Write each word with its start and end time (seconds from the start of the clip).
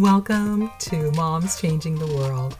Welcome 0.00 0.70
to 0.78 1.10
Moms 1.10 1.60
Changing 1.60 1.94
the 1.94 2.06
World. 2.16 2.56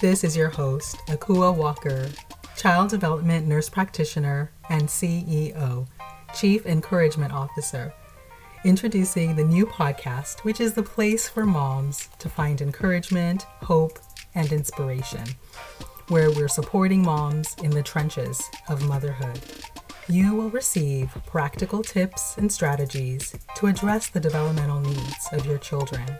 This 0.00 0.24
is 0.24 0.36
your 0.36 0.48
host, 0.48 0.96
Akua 1.06 1.56
Walker, 1.56 2.08
Child 2.56 2.90
Development 2.90 3.46
Nurse 3.46 3.68
Practitioner 3.68 4.50
and 4.68 4.82
CEO, 4.82 5.86
Chief 6.34 6.66
Encouragement 6.66 7.32
Officer, 7.32 7.94
introducing 8.64 9.36
the 9.36 9.44
new 9.44 9.64
podcast, 9.64 10.40
which 10.40 10.60
is 10.60 10.74
the 10.74 10.82
place 10.82 11.28
for 11.28 11.46
moms 11.46 12.08
to 12.18 12.28
find 12.28 12.60
encouragement, 12.60 13.42
hope, 13.62 14.00
and 14.34 14.50
inspiration, 14.50 15.24
where 16.08 16.32
we're 16.32 16.48
supporting 16.48 17.00
moms 17.00 17.54
in 17.62 17.70
the 17.70 17.82
trenches 17.84 18.42
of 18.68 18.82
motherhood. 18.88 19.40
You 20.08 20.34
will 20.34 20.50
receive 20.50 21.16
practical 21.26 21.84
tips 21.84 22.36
and 22.38 22.50
strategies 22.50 23.36
to 23.54 23.68
address 23.68 24.08
the 24.08 24.18
developmental 24.18 24.80
needs 24.80 25.28
of 25.30 25.46
your 25.46 25.58
children 25.58 26.18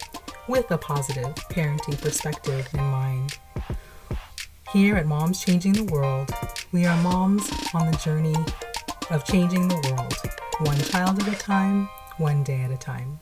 with 0.48 0.70
a 0.70 0.78
positive 0.78 1.34
parenting 1.50 2.00
perspective 2.00 2.68
in 2.72 2.84
mind. 2.84 3.38
Here 4.72 4.96
at 4.96 5.06
Moms 5.06 5.44
Changing 5.44 5.72
the 5.72 5.84
World, 5.84 6.30
we 6.72 6.86
are 6.86 7.02
moms 7.02 7.50
on 7.74 7.90
the 7.90 7.96
journey 7.98 8.36
of 9.10 9.24
changing 9.24 9.66
the 9.66 9.74
world, 9.74 10.14
one 10.60 10.78
child 10.78 11.20
at 11.20 11.28
a 11.28 11.36
time, 11.36 11.88
one 12.18 12.44
day 12.44 12.62
at 12.62 12.70
a 12.70 12.76
time. 12.76 13.18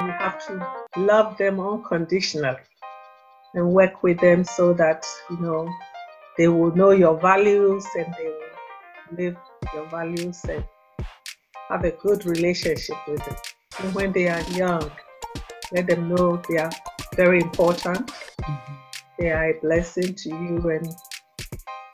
You 0.00 0.10
have 0.10 0.44
to 0.46 0.66
love 0.96 1.38
them 1.38 1.60
unconditionally 1.60 2.56
and 3.54 3.72
work 3.72 4.02
with 4.02 4.18
them 4.18 4.42
so 4.42 4.72
that 4.74 5.06
you 5.30 5.36
know 5.36 5.68
they 6.36 6.48
will 6.48 6.74
know 6.74 6.90
your 6.90 7.16
values 7.20 7.86
and 7.96 8.12
they 8.18 8.26
will 8.26 9.16
live 9.16 9.36
your 9.72 9.86
values 9.86 10.44
and 10.44 10.64
have 11.68 11.84
a 11.84 11.90
good 11.90 12.26
relationship 12.26 12.96
with 13.06 13.24
them. 13.24 13.36
And 13.80 13.94
when 13.94 14.12
they 14.12 14.28
are 14.28 14.42
young, 14.52 14.90
let 15.72 15.86
them 15.86 16.08
know 16.08 16.40
they 16.48 16.58
are 16.58 16.70
very 17.16 17.40
important. 17.40 18.12
Mm-hmm. 18.40 18.74
They 19.18 19.30
are 19.30 19.50
a 19.50 19.60
blessing 19.60 20.14
to 20.14 20.28
you 20.28 20.68
and 20.70 20.92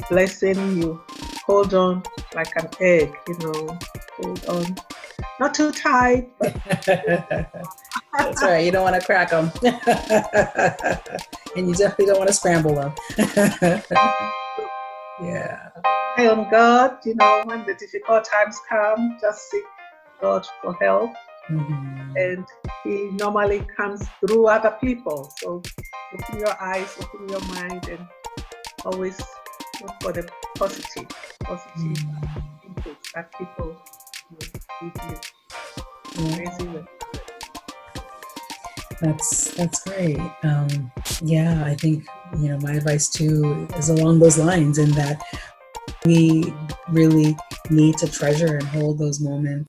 blessing 0.09 0.83
you. 0.83 1.01
Hold 1.47 1.75
on 1.75 2.03
like 2.35 2.55
an 2.57 2.69
egg, 2.81 3.13
you 3.27 3.39
know, 3.39 3.79
hold 4.19 4.45
on. 4.47 4.77
Not 5.39 5.55
too 5.55 5.73
tight, 5.73 6.29
That's 8.19 8.43
right. 8.43 8.65
You 8.65 8.73
don't 8.73 8.83
want 8.83 9.01
to 9.01 9.07
crack 9.07 9.31
them. 9.31 9.51
and 11.57 11.69
you 11.69 11.75
definitely 11.75 12.07
don't 12.07 12.19
want 12.19 12.29
to 12.29 12.35
scramble 12.35 12.75
them. 12.75 12.93
yeah. 15.23 15.70
Pray 16.21 16.29
on 16.29 16.51
God, 16.51 16.99
you 17.07 17.15
know, 17.15 17.43
when 17.47 17.65
the 17.65 17.73
difficult 17.73 18.27
times 18.27 18.61
come, 18.69 19.17
just 19.23 19.51
seek 19.51 19.65
God 20.21 20.47
for 20.61 20.75
help. 20.75 21.15
Mm-hmm. 21.49 22.15
And 22.15 22.45
He 22.85 23.09
normally 23.17 23.67
comes 23.75 24.07
through 24.21 24.49
other 24.49 24.77
people. 24.83 25.33
So 25.39 25.63
open 26.13 26.39
your 26.39 26.63
eyes, 26.63 26.95
open 27.01 27.27
your 27.27 27.41
mind, 27.55 27.89
and 27.89 28.07
always 28.85 29.19
look 29.81 29.95
for 30.03 30.13
the 30.13 30.29
positive, 30.57 31.09
positive 31.43 31.97
mm-hmm. 31.97 32.69
inputs 32.69 33.13
that 33.15 33.33
people 33.39 33.83
give 34.83 34.93
you. 35.09 35.21
Mm-hmm. 36.21 36.85
That's 39.01 39.55
that's 39.55 39.83
great. 39.85 40.21
Um, 40.43 40.93
yeah, 41.23 41.65
I 41.65 41.75
think 41.75 42.05
you 42.39 42.49
know 42.51 42.59
my 42.59 42.75
advice 42.75 43.09
too 43.09 43.67
is 43.79 43.89
along 43.89 44.19
those 44.19 44.37
lines, 44.37 44.77
in 44.77 44.91
that 44.91 45.23
we 46.05 46.53
really 46.89 47.37
need 47.71 47.97
to 47.99 48.11
treasure 48.11 48.57
and 48.57 48.67
hold 48.69 48.99
those 48.99 49.21
moments 49.21 49.69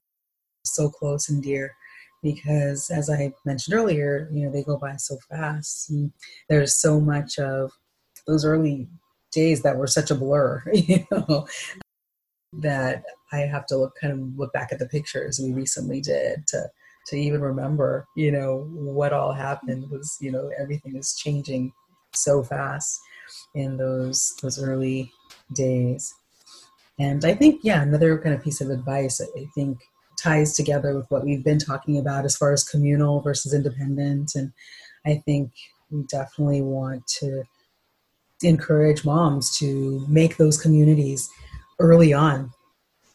so 0.66 0.90
close 0.90 1.30
and 1.30 1.44
dear 1.44 1.76
because 2.24 2.90
as 2.90 3.10
i 3.10 3.34
mentioned 3.46 3.76
earlier 3.76 4.30
you 4.32 4.46
know 4.46 4.52
they 4.52 4.64
go 4.64 4.78
by 4.78 4.96
so 4.96 5.18
fast 5.30 5.90
and 5.90 6.12
there's 6.50 6.76
so 6.80 7.00
much 7.00 7.40
of 7.40 7.72
those 8.28 8.46
early 8.46 8.88
days 9.32 9.62
that 9.64 9.76
were 9.76 9.88
such 9.88 10.12
a 10.12 10.16
blur 10.16 10.64
you 10.74 11.06
know 11.12 11.48
that 12.54 13.04
i 13.32 13.40
have 13.40 13.66
to 13.66 13.76
look 13.76 13.94
kind 14.00 14.14
of 14.14 14.20
look 14.38 14.54
back 14.54 14.72
at 14.72 14.80
the 14.80 14.88
pictures 14.88 15.40
we 15.40 15.52
recently 15.52 16.00
did 16.00 16.46
to 16.48 16.70
to 17.08 17.18
even 17.18 17.42
remember, 17.42 18.08
you 18.16 18.32
know, 18.32 18.68
what 18.72 19.14
all 19.14 19.34
happened 19.34 19.90
was, 19.90 20.18
you 20.22 20.32
know, 20.32 20.52
everything 20.60 20.96
is 20.96 21.16
changing 21.16 21.74
so 22.14 22.44
fast 22.44 23.00
in 23.56 23.78
those 23.78 24.34
those 24.42 24.62
early 24.62 25.12
days. 25.54 26.14
And 27.02 27.26
I 27.26 27.34
think, 27.34 27.62
yeah, 27.64 27.82
another 27.82 28.20
kind 28.20 28.36
of 28.36 28.44
piece 28.44 28.62
of 28.62 28.70
advice 28.70 29.20
I 29.20 29.46
think 29.56 29.80
ties 30.22 30.54
together 30.54 30.96
with 30.96 31.10
what 31.10 31.24
we've 31.26 31.44
been 31.44 31.58
talking 31.58 31.98
about 31.98 32.26
as 32.26 32.36
far 32.36 32.54
as 32.54 32.64
communal 32.64 33.22
versus 33.22 33.56
independent. 33.56 34.36
And 34.36 34.54
I 35.04 35.16
think 35.26 35.52
we 35.90 36.04
definitely 36.04 36.62
want 36.62 37.08
to 37.20 37.44
encourage 38.44 39.04
moms 39.04 39.58
to 39.58 40.06
make 40.08 40.38
those 40.38 40.62
communities 40.62 41.28
early 41.80 42.14
on. 42.14 42.52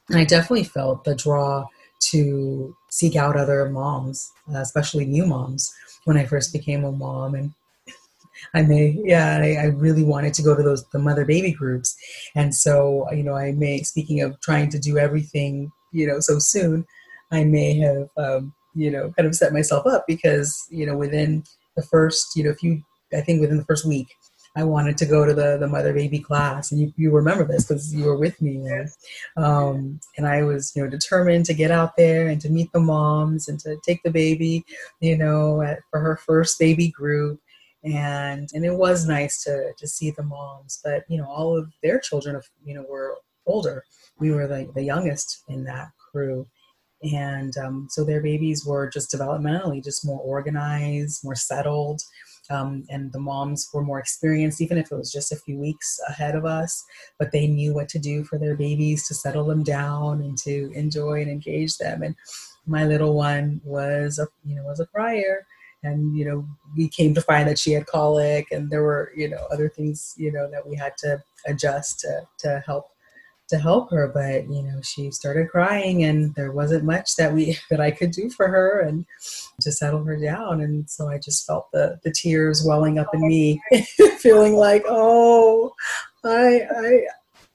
And 0.08 0.18
I 0.18 0.24
definitely 0.24 0.64
felt 0.64 1.04
the 1.04 1.14
draw 1.14 1.66
to 2.10 2.76
seek 2.90 3.14
out 3.14 3.36
other 3.36 3.68
moms, 3.68 4.32
especially 4.52 5.04
new 5.04 5.26
moms, 5.26 5.72
when 6.06 6.16
I 6.16 6.26
first 6.26 6.52
became 6.52 6.84
a 6.84 6.90
mom. 6.90 7.36
And 7.36 7.52
I 8.54 8.62
may, 8.62 8.98
yeah, 9.04 9.38
I, 9.42 9.56
I, 9.62 9.64
really 9.66 10.04
wanted 10.04 10.34
to 10.34 10.42
go 10.42 10.54
to 10.54 10.62
those 10.62 10.84
the 10.88 10.98
mother 10.98 11.24
baby 11.24 11.52
groups, 11.52 11.96
and 12.34 12.54
so 12.54 13.10
you 13.12 13.22
know, 13.22 13.34
I 13.34 13.52
may, 13.52 13.82
speaking 13.82 14.20
of 14.20 14.40
trying 14.40 14.70
to 14.70 14.78
do 14.78 14.98
everything, 14.98 15.70
you 15.92 16.06
know, 16.06 16.20
so 16.20 16.38
soon, 16.38 16.86
I 17.30 17.44
may 17.44 17.78
have, 17.78 18.08
um, 18.16 18.54
you 18.74 18.90
know, 18.90 19.12
kind 19.16 19.26
of 19.26 19.34
set 19.34 19.52
myself 19.52 19.86
up 19.86 20.06
because 20.06 20.66
you 20.70 20.86
know, 20.86 20.96
within 20.96 21.44
the 21.76 21.82
first, 21.82 22.36
you 22.36 22.44
know, 22.44 22.54
few, 22.54 22.82
I 23.12 23.20
think 23.20 23.40
within 23.40 23.58
the 23.58 23.64
first 23.64 23.84
week, 23.84 24.08
I 24.56 24.64
wanted 24.64 24.96
to 24.98 25.06
go 25.06 25.26
to 25.26 25.34
the, 25.34 25.58
the 25.58 25.68
mother 25.68 25.92
baby 25.92 26.18
class. 26.18 26.72
And 26.72 26.80
you, 26.80 26.92
you 26.96 27.10
remember 27.10 27.44
this 27.44 27.66
because 27.66 27.94
you 27.94 28.06
were 28.06 28.16
with 28.16 28.40
me. 28.40 28.62
Yes. 28.64 28.96
Um, 29.36 30.00
and 30.16 30.26
I 30.26 30.42
was, 30.44 30.72
you 30.74 30.82
know, 30.82 30.88
determined 30.88 31.44
to 31.46 31.54
get 31.54 31.70
out 31.70 31.96
there 31.96 32.28
and 32.28 32.40
to 32.40 32.48
meet 32.48 32.72
the 32.72 32.80
moms 32.80 33.48
and 33.48 33.60
to 33.60 33.76
take 33.86 34.02
the 34.02 34.10
baby, 34.10 34.64
you 35.00 35.18
know, 35.18 35.60
at, 35.60 35.80
for 35.90 36.00
her 36.00 36.16
first 36.16 36.58
baby 36.58 36.88
group. 36.88 37.38
And, 37.86 38.48
and 38.52 38.64
it 38.64 38.74
was 38.74 39.06
nice 39.06 39.42
to, 39.44 39.72
to 39.78 39.86
see 39.86 40.10
the 40.10 40.22
moms, 40.22 40.80
but, 40.82 41.04
you 41.08 41.18
know, 41.18 41.26
all 41.26 41.56
of 41.56 41.72
their 41.82 42.00
children, 42.00 42.40
you 42.64 42.74
know, 42.74 42.84
were 42.88 43.16
older. 43.46 43.84
We 44.18 44.32
were 44.32 44.46
the, 44.46 44.68
the 44.74 44.82
youngest 44.82 45.44
in 45.48 45.64
that 45.64 45.90
crew 46.10 46.46
and 47.02 47.54
um, 47.58 47.88
so 47.90 48.04
their 48.04 48.22
babies 48.22 48.64
were 48.64 48.88
just 48.88 49.12
developmentally 49.12 49.84
just 49.84 50.06
more 50.06 50.18
organized 50.20 51.22
more 51.22 51.34
settled 51.34 52.00
um, 52.50 52.84
and 52.88 53.12
the 53.12 53.18
moms 53.18 53.68
were 53.72 53.82
more 53.82 53.98
experienced, 53.98 54.60
even 54.60 54.78
if 54.78 54.92
it 54.92 54.96
was 54.96 55.12
just 55.12 55.32
a 55.32 55.36
few 55.36 55.58
weeks 55.58 55.98
ahead 56.08 56.34
of 56.34 56.44
us. 56.44 56.84
But 57.18 57.32
they 57.32 57.46
knew 57.46 57.74
what 57.74 57.88
to 57.90 57.98
do 57.98 58.24
for 58.24 58.38
their 58.38 58.56
babies 58.56 59.06
to 59.08 59.14
settle 59.14 59.44
them 59.44 59.62
down 59.62 60.20
and 60.20 60.36
to 60.38 60.70
enjoy 60.74 61.22
and 61.22 61.30
engage 61.30 61.76
them. 61.78 62.02
And 62.02 62.14
my 62.66 62.84
little 62.84 63.14
one 63.14 63.60
was 63.64 64.18
a 64.18 64.28
you 64.44 64.56
know 64.56 64.64
was 64.64 64.80
a 64.80 64.86
crier, 64.86 65.46
and 65.82 66.16
you 66.16 66.24
know 66.24 66.46
we 66.76 66.88
came 66.88 67.14
to 67.14 67.20
find 67.20 67.48
that 67.48 67.58
she 67.58 67.72
had 67.72 67.86
colic, 67.86 68.48
and 68.50 68.70
there 68.70 68.82
were 68.82 69.12
you 69.16 69.28
know 69.28 69.46
other 69.50 69.68
things 69.68 70.14
you 70.16 70.32
know 70.32 70.50
that 70.50 70.66
we 70.66 70.76
had 70.76 70.96
to 70.98 71.22
adjust 71.46 72.00
to 72.00 72.22
to 72.38 72.62
help 72.66 72.86
to 73.48 73.58
help 73.58 73.90
her 73.90 74.08
but 74.08 74.48
you 74.50 74.62
know 74.62 74.80
she 74.82 75.10
started 75.10 75.48
crying 75.48 76.02
and 76.04 76.34
there 76.34 76.50
wasn't 76.50 76.82
much 76.84 77.14
that 77.16 77.32
we 77.32 77.56
that 77.70 77.80
i 77.80 77.90
could 77.90 78.10
do 78.10 78.28
for 78.30 78.48
her 78.48 78.80
and 78.80 79.06
to 79.60 79.70
settle 79.70 80.02
her 80.02 80.16
down 80.16 80.60
and 80.60 80.88
so 80.90 81.08
i 81.08 81.18
just 81.18 81.46
felt 81.46 81.70
the 81.72 81.98
the 82.02 82.10
tears 82.10 82.64
welling 82.66 82.98
up 82.98 83.08
in 83.14 83.26
me 83.26 83.60
feeling 84.18 84.54
like 84.54 84.84
oh 84.88 85.72
i 86.24 86.60
i 86.76 87.00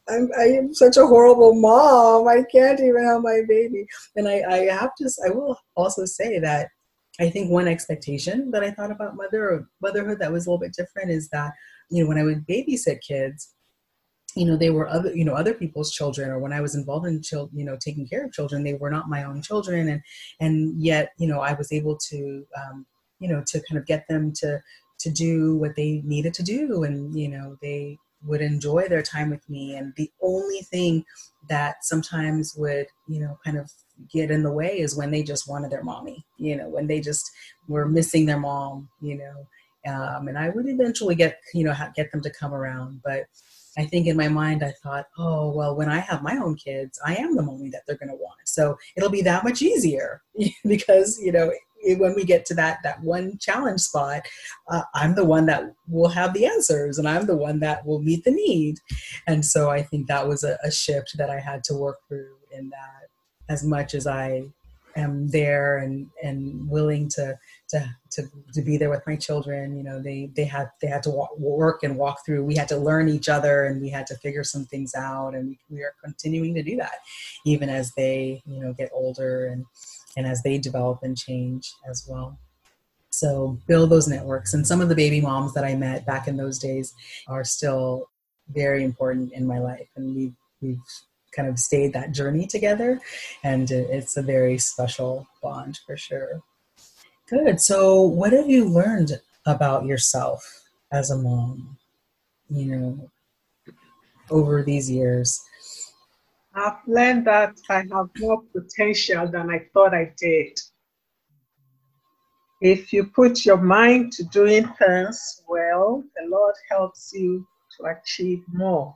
I'm, 0.09 0.29
I 0.38 0.44
am 0.44 0.74
such 0.74 0.97
a 0.97 1.06
horrible 1.06 1.53
mom. 1.53 2.27
I 2.27 2.44
can't 2.51 2.79
even 2.81 3.06
have 3.06 3.21
my 3.21 3.41
baby. 3.47 3.85
And 4.17 4.27
I, 4.27 4.41
I 4.41 4.57
have 4.65 4.94
to, 4.95 5.09
I 5.25 5.29
will 5.29 5.57
also 5.77 6.03
say 6.06 6.38
that 6.39 6.69
I 7.21 7.29
think 7.29 7.50
one 7.50 7.68
expectation 7.68 8.51
that 8.51 8.63
I 8.63 8.71
thought 8.71 8.91
about 8.91 9.15
mother 9.15 9.68
motherhood 9.81 10.19
that 10.19 10.31
was 10.31 10.45
a 10.45 10.50
little 10.50 10.59
bit 10.59 10.73
different 10.73 11.12
is 11.12 11.29
that, 11.29 11.53
you 11.89 12.01
know, 12.01 12.09
when 12.09 12.18
I 12.18 12.23
would 12.23 12.47
babysit 12.47 13.01
kids, 13.01 13.53
you 14.35 14.45
know 14.45 14.56
they 14.56 14.69
were 14.69 14.88
other 14.88 15.13
you 15.13 15.25
know 15.25 15.33
other 15.33 15.53
people's 15.53 15.91
children 15.91 16.29
or 16.29 16.39
when 16.39 16.53
i 16.53 16.62
was 16.62 16.73
involved 16.73 17.06
in 17.06 17.21
children 17.21 17.59
you 17.59 17.65
know 17.65 17.77
taking 17.81 18.07
care 18.07 18.23
of 18.23 18.31
children 18.31 18.63
they 18.63 18.75
were 18.75 18.89
not 18.89 19.09
my 19.09 19.25
own 19.25 19.41
children. 19.41 19.89
And 19.89 20.01
and 20.39 20.81
yet 20.81 21.09
you 21.18 21.27
know 21.27 21.41
i 21.41 21.51
was 21.51 21.69
able 21.73 21.97
to 22.09 22.45
um, 22.56 22.85
you 23.19 23.27
know 23.27 23.44
to 23.47 23.62
kind 23.67 23.77
of 23.77 23.85
get 23.85 24.07
them 24.07 24.31
to 24.35 24.62
to 25.00 25.09
do 25.09 25.57
what 25.57 25.75
they 25.75 26.01
needed 26.06 26.33
to 26.35 26.44
do 26.44 26.83
and 26.83 27.13
you 27.13 27.27
know 27.27 27.57
they 27.62 27.97
would 28.24 28.41
enjoy 28.41 28.88
their 28.88 29.01
time 29.01 29.29
with 29.29 29.47
me. 29.50 29.75
And 29.75 29.94
the 29.95 30.12
only 30.21 30.62
thing 30.62 31.03
that 31.50 31.83
sometimes 31.83 32.56
would 32.56 32.88
you 33.07 33.19
know 33.19 33.38
kind 33.44 33.57
of 33.57 33.71
get 34.12 34.31
in 34.31 34.44
the 34.44 34.51
way 34.51 34.80
is 34.80 34.95
when 34.95 35.12
they 35.12 35.24
just 35.24 35.48
wanted 35.48 35.71
their 35.71 35.83
mommy 35.83 36.25
you 36.38 36.56
know 36.56 36.69
when 36.69 36.88
they 36.88 37.00
just 37.00 37.30
were 37.68 37.88
missing 37.88 38.25
their 38.25 38.39
mom 38.39 38.88
you 39.01 39.18
know 39.18 39.92
um, 39.92 40.27
and 40.27 40.38
i 40.38 40.50
would 40.50 40.68
eventually 40.68 41.15
get 41.15 41.39
you 41.53 41.63
know 41.63 41.75
get 41.95 42.12
them 42.12 42.21
to 42.21 42.30
come 42.30 42.53
around 42.53 43.01
but 43.03 43.25
I 43.77 43.86
think 43.86 44.07
in 44.07 44.18
my 44.18 44.27
mind, 44.27 44.63
I 44.63 44.74
thought, 44.83 45.06
oh, 45.18 45.50
well, 45.51 45.77
when 45.77 45.88
I 45.88 46.00
have 46.00 46.21
my 46.21 46.36
own 46.36 46.56
kids, 46.56 47.00
I 47.06 47.15
am 47.15 47.38
the 47.38 47.42
mommy 47.42 47.69
that 47.69 47.83
they're 47.88 47.95
going 47.95 48.09
to 48.09 48.15
want. 48.15 48.39
So 48.45 48.77
it'll 48.98 49.09
be 49.09 49.21
that 49.21 49.45
much 49.45 49.62
easier 49.62 50.21
because, 50.65 51.18
you 51.21 51.31
know, 51.31 51.51
when 51.98 52.13
we 52.15 52.24
get 52.24 52.45
to 52.45 52.53
that 52.53 52.80
that 52.83 53.01
one 53.01 53.38
challenge 53.39 53.81
spot 53.81 54.21
uh, 54.69 54.83
i'm 54.94 55.15
the 55.15 55.25
one 55.25 55.45
that 55.45 55.63
will 55.88 56.09
have 56.09 56.33
the 56.33 56.45
answers 56.45 56.98
and 56.98 57.07
i'm 57.07 57.25
the 57.25 57.36
one 57.36 57.59
that 57.59 57.86
will 57.86 58.01
meet 58.01 58.24
the 58.24 58.31
need 58.31 58.77
and 59.27 59.44
so 59.44 59.69
i 59.69 59.81
think 59.81 60.07
that 60.07 60.27
was 60.27 60.44
a, 60.44 60.57
a 60.63 60.71
shift 60.71 61.18
that 61.18 61.30
i 61.30 61.39
had 61.39 61.63
to 61.63 61.74
work 61.74 61.98
through 62.07 62.36
in 62.51 62.69
that 62.69 63.09
as 63.51 63.63
much 63.63 63.94
as 63.94 64.06
i 64.07 64.44
am 64.95 65.27
there 65.30 65.77
and 65.77 66.09
and 66.24 66.69
willing 66.69 67.07
to 67.07 67.38
to 67.69 67.95
to, 68.09 68.24
to 68.53 68.62
be 68.62 68.77
there 68.77 68.89
with 68.89 69.06
my 69.07 69.15
children 69.15 69.75
you 69.77 69.83
know 69.83 70.01
they 70.01 70.30
they 70.36 70.44
had 70.44 70.69
they 70.81 70.88
had 70.88 71.03
to 71.03 71.09
walk, 71.09 71.38
work 71.38 71.83
and 71.83 71.98
walk 71.98 72.25
through. 72.25 72.44
We 72.44 72.56
had 72.56 72.68
to 72.69 72.77
learn 72.77 73.09
each 73.09 73.30
other 73.30 73.65
and 73.65 73.81
we 73.81 73.89
had 73.89 74.07
to 74.07 74.15
figure 74.15 74.44
some 74.44 74.65
things 74.65 74.94
out 74.95 75.33
and 75.33 75.56
we, 75.69 75.81
are 75.81 75.94
continuing 76.03 76.53
to 76.56 76.63
do 76.63 76.75
that 76.77 76.95
even 77.45 77.69
as 77.69 77.92
they 77.94 78.42
you 78.45 78.59
know 78.62 78.74
get 78.74 78.89
older 78.94 79.48
and 79.48 79.65
and 80.18 80.27
as 80.27 80.44
they 80.44 80.57
develop 80.57 81.00
and 81.03 81.18
change 81.18 81.74
as 81.89 82.06
well. 82.07 82.38
So 83.12 83.57
build 83.68 83.89
those 83.89 84.07
networks. 84.07 84.53
And 84.53 84.65
some 84.65 84.81
of 84.81 84.89
the 84.89 84.95
baby 84.95 85.21
moms 85.21 85.53
that 85.53 85.63
i 85.63 85.75
met 85.75 86.06
back 86.06 86.27
in 86.27 86.38
those 86.38 86.59
days 86.59 86.94
are 87.27 87.44
still 87.44 88.09
very 88.50 88.83
important 88.83 89.31
in 89.33 89.45
my 89.45 89.59
life. 89.59 89.88
And 89.95 90.15
we've 90.15 90.36
we've 90.62 90.80
kind 91.35 91.47
of 91.47 91.59
stayed 91.59 91.93
that 91.93 92.11
journey 92.11 92.45
together 92.45 92.99
and 93.43 93.71
it's 93.71 94.17
a 94.17 94.21
very 94.21 94.57
special 94.57 95.27
bond 95.41 95.79
for 95.85 95.97
sure. 95.97 96.41
Good. 97.29 97.61
So 97.61 98.01
what 98.01 98.33
have 98.33 98.49
you 98.49 98.65
learned 98.65 99.21
about 99.45 99.85
yourself 99.85 100.65
as 100.91 101.11
a 101.11 101.17
mom 101.17 101.77
you 102.49 102.65
know 102.65 103.11
over 104.29 104.63
these 104.63 104.91
years? 104.91 105.41
I've 106.53 106.85
learned 106.85 107.25
that 107.27 107.55
i 107.69 107.75
have 107.75 108.09
more 108.19 108.43
potential 108.51 109.25
than 109.27 109.49
i 109.49 109.59
thought 109.73 109.93
i 109.93 110.11
did. 110.17 110.59
If 112.59 112.91
you 112.93 113.05
put 113.05 113.45
your 113.45 113.57
mind 113.57 114.11
to 114.13 114.23
doing 114.25 114.67
things 114.77 115.43
well 115.47 116.03
the 116.15 116.27
lord 116.27 116.55
helps 116.69 117.13
you 117.13 117.47
to 117.77 117.85
achieve 117.85 118.43
more. 118.51 118.93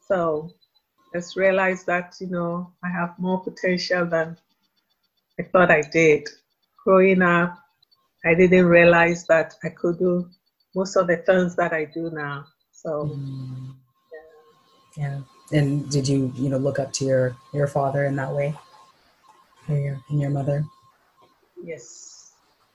So 0.00 0.52
just 1.16 1.34
realized 1.34 1.86
that, 1.86 2.14
you 2.20 2.28
know, 2.28 2.70
I 2.84 2.88
have 2.90 3.18
more 3.18 3.40
potential 3.42 4.04
than 4.04 4.36
I 5.40 5.44
thought 5.44 5.70
I 5.70 5.80
did. 5.80 6.28
Growing 6.84 7.22
up, 7.22 7.58
I 8.24 8.34
didn't 8.34 8.66
realize 8.66 9.26
that 9.26 9.54
I 9.64 9.70
could 9.70 9.98
do 9.98 10.28
most 10.74 10.94
of 10.96 11.06
the 11.06 11.16
things 11.16 11.56
that 11.56 11.72
I 11.72 11.86
do 11.86 12.10
now. 12.10 12.44
So, 12.70 12.90
mm. 13.16 13.74
yeah. 14.96 15.20
yeah. 15.50 15.58
And 15.58 15.90
did 15.90 16.06
you, 16.06 16.32
you 16.36 16.50
know, 16.50 16.58
look 16.58 16.78
up 16.78 16.92
to 16.94 17.04
your 17.06 17.36
your 17.52 17.68
father 17.68 18.04
in 18.04 18.16
that 18.16 18.32
way, 18.32 18.52
and 19.68 19.82
your 19.84 19.98
and 20.10 20.20
your 20.20 20.30
mother? 20.30 20.64
Yes, 21.62 22.32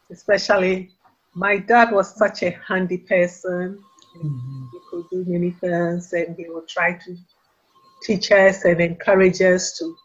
especially 0.09 0.91
my 1.35 1.57
dad 1.57 1.91
was 1.91 2.15
such 2.15 2.43
a 2.43 2.57
handy 2.67 2.97
person. 2.97 3.83
Mm-hmm. 4.17 4.65
He 4.71 4.79
could 4.89 5.05
do 5.11 5.25
many 5.27 5.51
things, 5.51 6.13
and 6.13 6.35
he 6.37 6.47
would 6.49 6.67
try 6.67 6.93
to 6.93 7.17
teach 8.01 8.31
us 8.31 8.65
and 8.65 8.81
encourage 8.81 9.41
us 9.41 9.77
to 9.77 9.95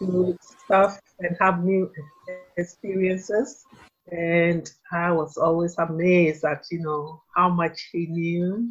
do 0.00 0.36
stuff 0.64 1.00
and 1.20 1.36
have 1.40 1.64
new 1.64 1.90
experiences. 2.56 3.64
And 4.10 4.70
I 4.92 5.12
was 5.12 5.36
always 5.36 5.76
amazed 5.78 6.44
at, 6.44 6.64
you 6.70 6.80
know, 6.80 7.22
how 7.34 7.48
much 7.48 7.88
he 7.92 8.06
knew. 8.06 8.70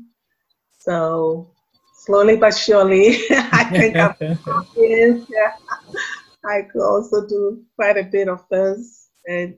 So 0.79 1.51
slowly 1.93 2.37
but 2.37 2.55
surely, 2.55 3.17
I 3.31 3.63
think 3.71 3.95
I'm 3.95 4.15
yeah, 4.19 5.53
I 6.45 6.63
could 6.63 6.83
also 6.83 7.25
do 7.27 7.63
quite 7.75 7.97
a 7.97 8.03
bit 8.03 8.27
of 8.27 8.45
things. 8.47 9.09
And 9.27 9.57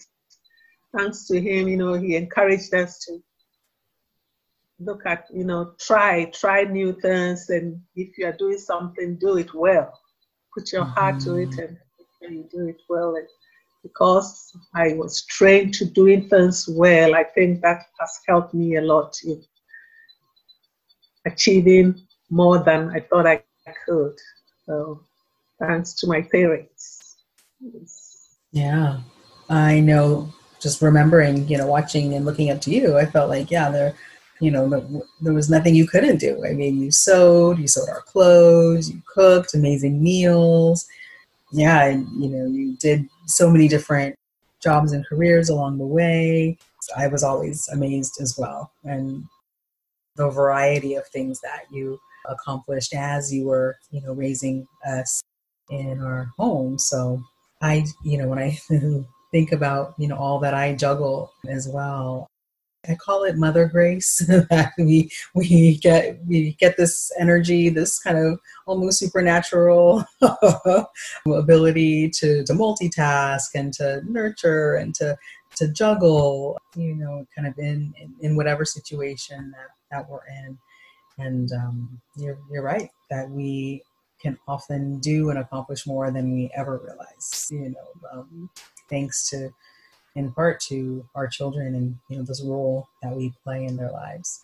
thanks 0.96 1.28
to 1.28 1.42
him, 1.42 1.68
you 1.68 1.78
know, 1.78 1.94
he 1.94 2.16
encouraged 2.16 2.74
us 2.74 3.00
to 3.06 3.22
look 4.80 5.06
at, 5.06 5.28
you 5.34 5.44
know, 5.44 5.74
try, 5.80 6.26
try 6.26 6.64
new 6.64 6.94
things. 6.94 7.50
And 7.50 7.80
if 7.96 8.18
you 8.18 8.28
are 8.28 8.34
doing 8.38 8.58
something, 8.58 9.16
do 9.16 9.38
it 9.38 9.54
well. 9.54 9.92
Put 10.54 10.72
your 10.72 10.84
mm-hmm. 10.84 11.00
heart 11.00 11.20
to 11.22 11.36
it 11.38 11.50
mm-hmm. 11.50 11.76
and 12.22 12.36
you 12.36 12.50
do 12.52 12.68
it 12.68 12.82
well. 12.90 13.16
And 13.16 13.28
because 13.84 14.52
I 14.74 14.94
was 14.94 15.26
trained 15.26 15.74
to 15.76 15.86
doing 15.86 16.28
things 16.30 16.68
well, 16.68 17.16
I 17.16 17.24
think 17.24 17.62
that 17.62 17.84
has 18.00 18.20
helped 18.28 18.54
me 18.54 18.78
a 18.78 18.82
lot 18.82 19.16
in 19.24 19.44
achieving 21.26 22.02
more 22.30 22.60
than 22.60 22.90
I 22.90 23.00
thought 23.00 23.28
I 23.28 23.44
could. 23.86 24.16
So 24.66 25.02
thanks 25.60 25.94
to 25.96 26.08
my 26.08 26.22
parents. 26.22 27.18
Yeah. 28.52 29.00
I 29.50 29.80
know 29.80 30.34
just 30.60 30.82
remembering, 30.82 31.48
you 31.48 31.58
know, 31.58 31.68
watching 31.68 32.16
and 32.16 32.26
looking 32.26 32.50
up 32.50 32.60
to 32.62 32.72
you, 32.72 32.98
I 32.98 33.06
felt 33.06 33.30
like, 33.30 33.52
yeah, 33.52 33.70
there 33.70 33.94
you 34.46 34.52
know, 34.52 34.70
there 35.22 35.34
was 35.34 35.50
nothing 35.50 35.74
you 35.74 35.88
couldn't 35.88 36.18
do. 36.18 36.46
I 36.46 36.54
mean, 36.54 36.80
you 36.80 36.92
sewed, 36.92 37.58
you 37.58 37.68
sewed 37.68 37.90
our 37.90 38.02
clothes, 38.02 38.92
you 38.92 39.02
cooked 39.12 39.56
amazing 39.56 40.04
meals. 40.04 40.88
Yeah, 41.52 41.86
and 41.86 42.08
you 42.22 42.30
know, 42.30 42.46
you 42.46 42.78
did 42.78 43.08
so 43.26 43.50
many 43.50 43.68
different 43.68 44.16
jobs 44.62 44.92
and 44.92 45.06
careers 45.08 45.50
along 45.50 45.80
the 45.80 45.86
way. 45.86 46.58
I 46.96 47.08
was 47.08 47.24
always 47.24 47.68
amazed 47.70 48.22
as 48.22 48.38
well, 48.38 48.72
and 48.84 49.24
the 50.16 50.30
variety 50.30 50.94
of 50.94 51.08
things 51.08 51.42
that 51.42 51.64
you 51.72 52.00
accomplished 52.30 52.94
as 52.94 53.34
you 53.34 53.46
were, 53.46 53.78
you 53.90 54.02
know, 54.02 54.14
raising 54.14 54.68
us 54.88 55.22
in 55.72 56.02
our 56.02 56.32
home. 56.38 56.78
So 56.78 57.22
I, 57.62 57.86
you 58.04 58.20
know, 58.20 58.28
when 58.28 58.40
I 58.40 58.60
think 59.32 59.52
about, 59.52 59.96
you 59.98 60.08
know, 60.08 60.18
all 60.18 60.40
that 60.40 60.54
I 60.54 60.76
juggle 60.76 61.32
as 61.48 61.68
well, 61.68 62.28
I 62.88 62.96
call 62.96 63.24
it 63.24 63.38
Mother 63.38 63.68
Grace. 63.68 64.18
that 64.28 64.74
we 64.78 65.12
we 65.34 65.78
get 65.78 66.20
we 66.26 66.54
get 66.60 66.78
this 66.78 67.12
energy, 67.20 67.70
this 67.70 68.00
kind 68.00 68.18
of 68.18 68.40
almost 68.66 69.00
supernatural 69.00 70.06
ability 71.28 72.10
to 72.12 72.44
to 72.44 72.54
multitask 72.54 73.50
and 73.56 73.74
to 73.74 74.02
nurture 74.06 74.76
and 74.76 74.94
to 74.96 75.18
to 75.56 75.68
juggle, 75.70 76.58
you 76.76 76.96
know, 76.96 77.26
kind 77.36 77.48
of 77.48 77.58
in 77.58 77.94
in, 78.00 78.16
in 78.22 78.36
whatever 78.36 78.66
situation 78.66 79.52
that 79.52 79.70
that 79.92 80.10
we're 80.10 80.26
in. 80.28 80.58
And 81.18 81.52
um, 81.54 82.02
you're 82.18 82.38
you're 82.52 82.64
right 82.64 82.90
that 83.10 83.30
we 83.30 83.84
can 84.22 84.38
often 84.48 85.00
do 85.00 85.30
and 85.30 85.40
accomplish 85.40 85.86
more 85.86 86.12
than 86.12 86.34
we 86.34 86.50
ever 86.56 86.82
realize. 86.84 87.48
You 87.52 87.70
know, 87.70 88.20
um, 88.20 88.50
thanks 88.90 89.30
to 89.30 89.50
in 90.16 90.32
part 90.32 90.60
to 90.62 91.08
our 91.14 91.28
children 91.28 91.76
and 91.76 91.96
you 92.10 92.18
know 92.18 92.24
this 92.24 92.44
role 92.44 92.88
that 93.04 93.16
we 93.16 93.34
play 93.44 93.66
in 93.66 93.76
their 93.76 93.92
lives. 93.92 94.42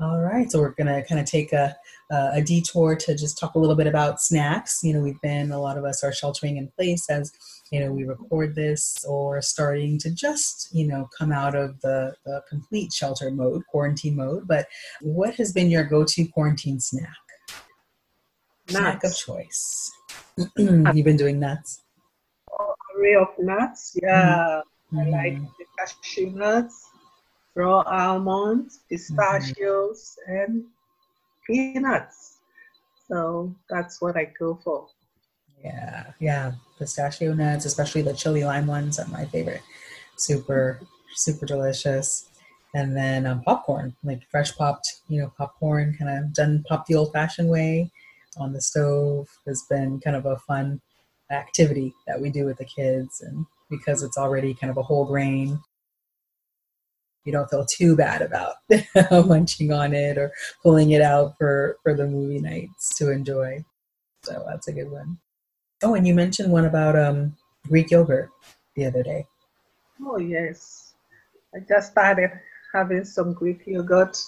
All 0.00 0.20
right, 0.20 0.50
so 0.50 0.58
we're 0.58 0.70
gonna 0.70 1.04
kind 1.04 1.20
of 1.20 1.26
take 1.26 1.52
a, 1.52 1.76
a 2.10 2.42
detour 2.42 2.96
to 2.96 3.16
just 3.16 3.38
talk 3.38 3.54
a 3.54 3.58
little 3.60 3.76
bit 3.76 3.86
about 3.86 4.20
snacks. 4.20 4.80
You 4.82 4.92
know, 4.92 5.00
we've 5.00 5.20
been 5.20 5.52
a 5.52 5.60
lot 5.60 5.78
of 5.78 5.84
us 5.84 6.02
are 6.02 6.12
sheltering 6.12 6.56
in 6.56 6.68
place 6.76 7.08
as 7.08 7.32
you 7.70 7.78
know 7.78 7.92
we 7.92 8.04
record 8.04 8.56
this 8.56 9.04
or 9.08 9.40
starting 9.40 9.98
to 10.00 10.10
just 10.10 10.68
you 10.72 10.86
know 10.88 11.08
come 11.16 11.30
out 11.30 11.54
of 11.54 11.80
the, 11.80 12.14
the 12.24 12.42
complete 12.48 12.92
shelter 12.92 13.30
mode, 13.30 13.62
quarantine 13.68 14.16
mode. 14.16 14.48
But 14.48 14.66
what 15.00 15.36
has 15.36 15.52
been 15.52 15.70
your 15.70 15.84
go-to 15.84 16.26
quarantine 16.26 16.80
snack? 16.80 17.08
Nuts. 18.70 18.78
Snack 18.78 19.04
of 19.04 19.16
choice. 19.16 19.92
You've 20.56 21.04
been 21.04 21.16
doing 21.16 21.38
nuts 21.38 21.83
array 22.96 23.14
of 23.14 23.28
nuts. 23.38 23.96
Yeah, 24.02 24.62
mm-hmm. 24.92 24.98
I 24.98 25.04
like 25.10 25.38
the 25.58 25.64
cashew 25.78 26.30
nuts, 26.30 26.88
raw 27.54 27.82
almonds, 27.86 28.80
pistachios, 28.88 30.16
mm-hmm. 30.28 30.52
and 30.52 30.64
peanuts. 31.46 32.38
So 33.08 33.54
that's 33.68 34.00
what 34.00 34.16
I 34.16 34.32
go 34.38 34.58
for. 34.64 34.88
Yeah, 35.62 36.12
yeah, 36.20 36.52
pistachio 36.78 37.34
nuts, 37.34 37.64
especially 37.64 38.02
the 38.02 38.14
chili 38.14 38.44
lime 38.44 38.66
ones, 38.66 38.98
are 38.98 39.06
my 39.08 39.24
favorite. 39.26 39.62
Super, 40.16 40.80
super 41.14 41.46
delicious. 41.46 42.28
And 42.74 42.96
then 42.96 43.24
um, 43.24 43.42
popcorn, 43.42 43.94
like 44.02 44.22
fresh 44.30 44.54
popped, 44.56 45.00
you 45.08 45.20
know, 45.20 45.32
popcorn, 45.38 45.96
kind 45.96 46.10
of 46.10 46.32
done 46.32 46.64
popped 46.68 46.88
the 46.88 46.96
old-fashioned 46.96 47.48
way 47.48 47.90
on 48.36 48.52
the 48.52 48.60
stove 48.60 49.28
has 49.46 49.62
been 49.70 50.00
kind 50.00 50.16
of 50.16 50.26
a 50.26 50.36
fun 50.38 50.80
activity 51.30 51.94
that 52.06 52.20
we 52.20 52.30
do 52.30 52.44
with 52.44 52.58
the 52.58 52.64
kids 52.64 53.20
and 53.20 53.46
because 53.70 54.02
it's 54.02 54.18
already 54.18 54.54
kind 54.54 54.70
of 54.70 54.76
a 54.76 54.82
whole 54.82 55.04
grain 55.04 55.58
you 57.24 57.32
don't 57.32 57.48
feel 57.48 57.64
too 57.64 57.96
bad 57.96 58.22
about 58.22 58.56
munching 59.26 59.72
on 59.72 59.94
it 59.94 60.18
or 60.18 60.32
pulling 60.62 60.90
it 60.90 61.00
out 61.02 61.36
for 61.38 61.78
for 61.82 61.94
the 61.94 62.06
movie 62.06 62.40
nights 62.40 62.94
to 62.96 63.10
enjoy. 63.10 63.64
So 64.22 64.44
that's 64.46 64.68
a 64.68 64.72
good 64.72 64.90
one. 64.90 65.18
Oh, 65.82 65.94
and 65.94 66.06
you 66.06 66.14
mentioned 66.14 66.52
one 66.52 66.66
about 66.66 66.96
um 66.96 67.36
greek 67.66 67.90
yogurt 67.90 68.30
the 68.76 68.86
other 68.86 69.02
day. 69.02 69.26
Oh 70.04 70.18
yes. 70.18 70.94
I 71.54 71.60
just 71.60 71.92
started 71.92 72.30
having 72.72 73.04
some 73.04 73.32
greek 73.32 73.62
yogurt 73.66 74.18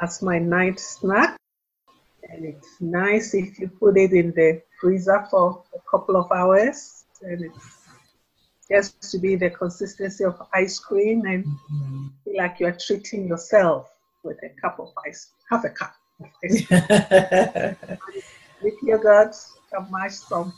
as 0.00 0.22
my 0.22 0.38
night 0.38 0.80
snack 0.80 1.36
And 2.30 2.44
it's 2.44 2.80
nice 2.80 3.34
if 3.34 3.58
you 3.58 3.68
put 3.68 3.96
it 3.96 4.12
in 4.12 4.32
the 4.32 4.62
freezer 4.80 5.26
for 5.30 5.62
a 5.74 5.90
couple 5.90 6.16
of 6.16 6.30
hours. 6.32 7.04
And 7.22 7.44
it's 7.44 7.78
just 8.70 9.10
to 9.12 9.18
be 9.18 9.36
the 9.36 9.50
consistency 9.50 10.24
of 10.24 10.40
ice 10.52 10.78
cream 10.78 11.24
and 11.26 11.44
mm-hmm. 11.44 12.06
feel 12.24 12.36
like 12.38 12.60
you're 12.60 12.76
treating 12.86 13.28
yourself 13.28 13.90
with 14.22 14.38
a 14.42 14.48
cup 14.60 14.80
of 14.80 14.92
ice, 15.06 15.32
half 15.50 15.64
a 15.64 15.70
cup 15.70 15.94
of 16.20 16.28
ice 16.44 16.66
cream. 16.66 17.98
with 18.62 18.74
yogurt, 18.82 19.34
can 19.70 19.86
mash 19.90 20.14
some 20.14 20.52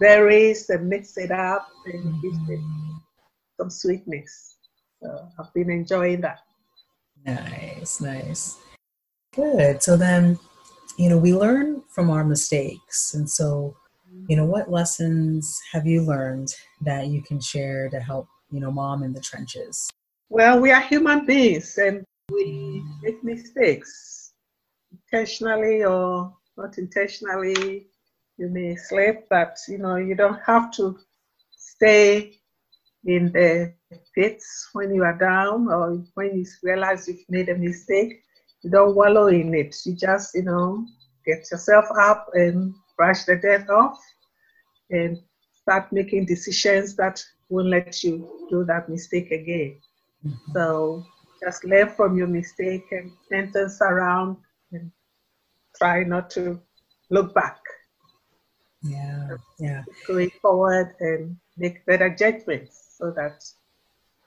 berries 0.00 0.70
and 0.70 0.88
mix 0.88 1.16
it 1.18 1.30
up 1.30 1.68
and 1.86 2.22
give 2.22 2.32
it 2.48 2.60
some 3.58 3.70
sweetness. 3.70 4.56
So 5.02 5.28
I've 5.38 5.52
been 5.54 5.70
enjoying 5.70 6.20
that. 6.22 6.40
Nice, 7.24 8.00
nice. 8.00 8.58
Good. 9.34 9.82
So 9.82 9.96
then, 9.96 10.38
you 10.96 11.08
know, 11.08 11.18
we 11.18 11.34
learn 11.34 11.82
from 11.88 12.10
our 12.10 12.24
mistakes. 12.24 13.14
And 13.14 13.28
so, 13.28 13.76
you 14.28 14.36
know, 14.36 14.44
what 14.44 14.70
lessons 14.70 15.60
have 15.72 15.86
you 15.86 16.02
learned 16.02 16.54
that 16.80 17.08
you 17.08 17.22
can 17.22 17.40
share 17.40 17.88
to 17.90 18.00
help, 18.00 18.28
you 18.50 18.60
know, 18.60 18.70
mom 18.70 19.02
in 19.02 19.12
the 19.12 19.20
trenches? 19.20 19.90
Well, 20.28 20.60
we 20.60 20.70
are 20.70 20.80
human 20.80 21.24
beings 21.24 21.78
and 21.78 22.04
we 22.30 22.84
make 23.02 23.22
mistakes 23.24 24.32
intentionally 24.92 25.84
or 25.84 26.34
not 26.56 26.78
intentionally. 26.78 27.86
You 28.36 28.48
may 28.48 28.76
slip, 28.76 29.26
but 29.28 29.56
you 29.68 29.78
know, 29.78 29.96
you 29.96 30.14
don't 30.14 30.40
have 30.46 30.70
to 30.72 30.98
stay 31.56 32.38
in 33.04 33.32
the 33.32 33.72
pits 34.14 34.68
when 34.72 34.94
you 34.94 35.02
are 35.04 35.16
down 35.16 35.68
or 35.68 36.04
when 36.14 36.36
you 36.36 36.46
realize 36.62 37.08
you've 37.08 37.28
made 37.28 37.48
a 37.48 37.56
mistake. 37.56 38.22
You 38.62 38.70
don't 38.70 38.94
wallow 38.94 39.28
in 39.28 39.54
it. 39.54 39.76
You 39.84 39.94
just, 39.94 40.34
you 40.34 40.42
know, 40.42 40.84
get 41.24 41.50
yourself 41.50 41.86
up 41.98 42.28
and 42.34 42.74
brush 42.96 43.24
the 43.24 43.36
dirt 43.36 43.68
off 43.70 43.98
and 44.90 45.18
start 45.52 45.92
making 45.92 46.26
decisions 46.26 46.96
that 46.96 47.22
won't 47.48 47.68
let 47.68 48.02
you 48.02 48.46
do 48.50 48.64
that 48.64 48.88
mistake 48.88 49.30
again. 49.30 49.80
Mm-hmm. 50.26 50.52
So 50.52 51.04
just 51.40 51.64
learn 51.64 51.90
from 51.90 52.16
your 52.16 52.26
mistake 52.26 52.84
and 52.90 53.12
sentence 53.28 53.80
around 53.80 54.36
and 54.72 54.90
try 55.76 56.02
not 56.02 56.30
to 56.30 56.60
look 57.10 57.34
back. 57.34 57.58
Yeah, 58.82 59.36
yeah. 59.58 59.84
Going 60.06 60.30
forward 60.42 60.94
and 61.00 61.36
make 61.56 61.84
better 61.86 62.10
judgments 62.10 62.94
so 62.96 63.10
that 63.12 63.44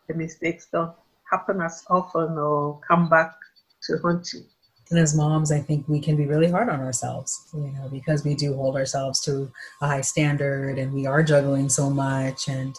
the 0.08 0.14
mistakes 0.14 0.68
don't 0.72 0.94
happen 1.30 1.62
as 1.62 1.84
often 1.90 2.38
or 2.38 2.80
come 2.88 3.10
back 3.10 3.34
to 3.84 3.98
haunt 3.98 4.34
you. 4.34 4.42
And 4.90 5.00
as 5.00 5.16
moms, 5.16 5.52
I 5.54 5.60
think 5.60 5.88
we 5.88 6.02
can 6.02 6.18
be 6.18 6.26
really 6.26 6.52
hard 6.52 6.68
on 6.68 6.82
ourselves, 6.82 7.50
you 7.54 7.72
know, 7.72 7.88
because 7.90 8.26
we 8.26 8.36
do 8.36 8.54
hold 8.56 8.76
ourselves 8.76 9.22
to 9.22 9.50
a 9.82 9.88
high 9.88 10.02
standard 10.02 10.78
and 10.78 10.92
we 10.94 11.06
are 11.06 11.24
juggling 11.24 11.70
so 11.70 11.90
much 11.90 12.50
and 12.50 12.76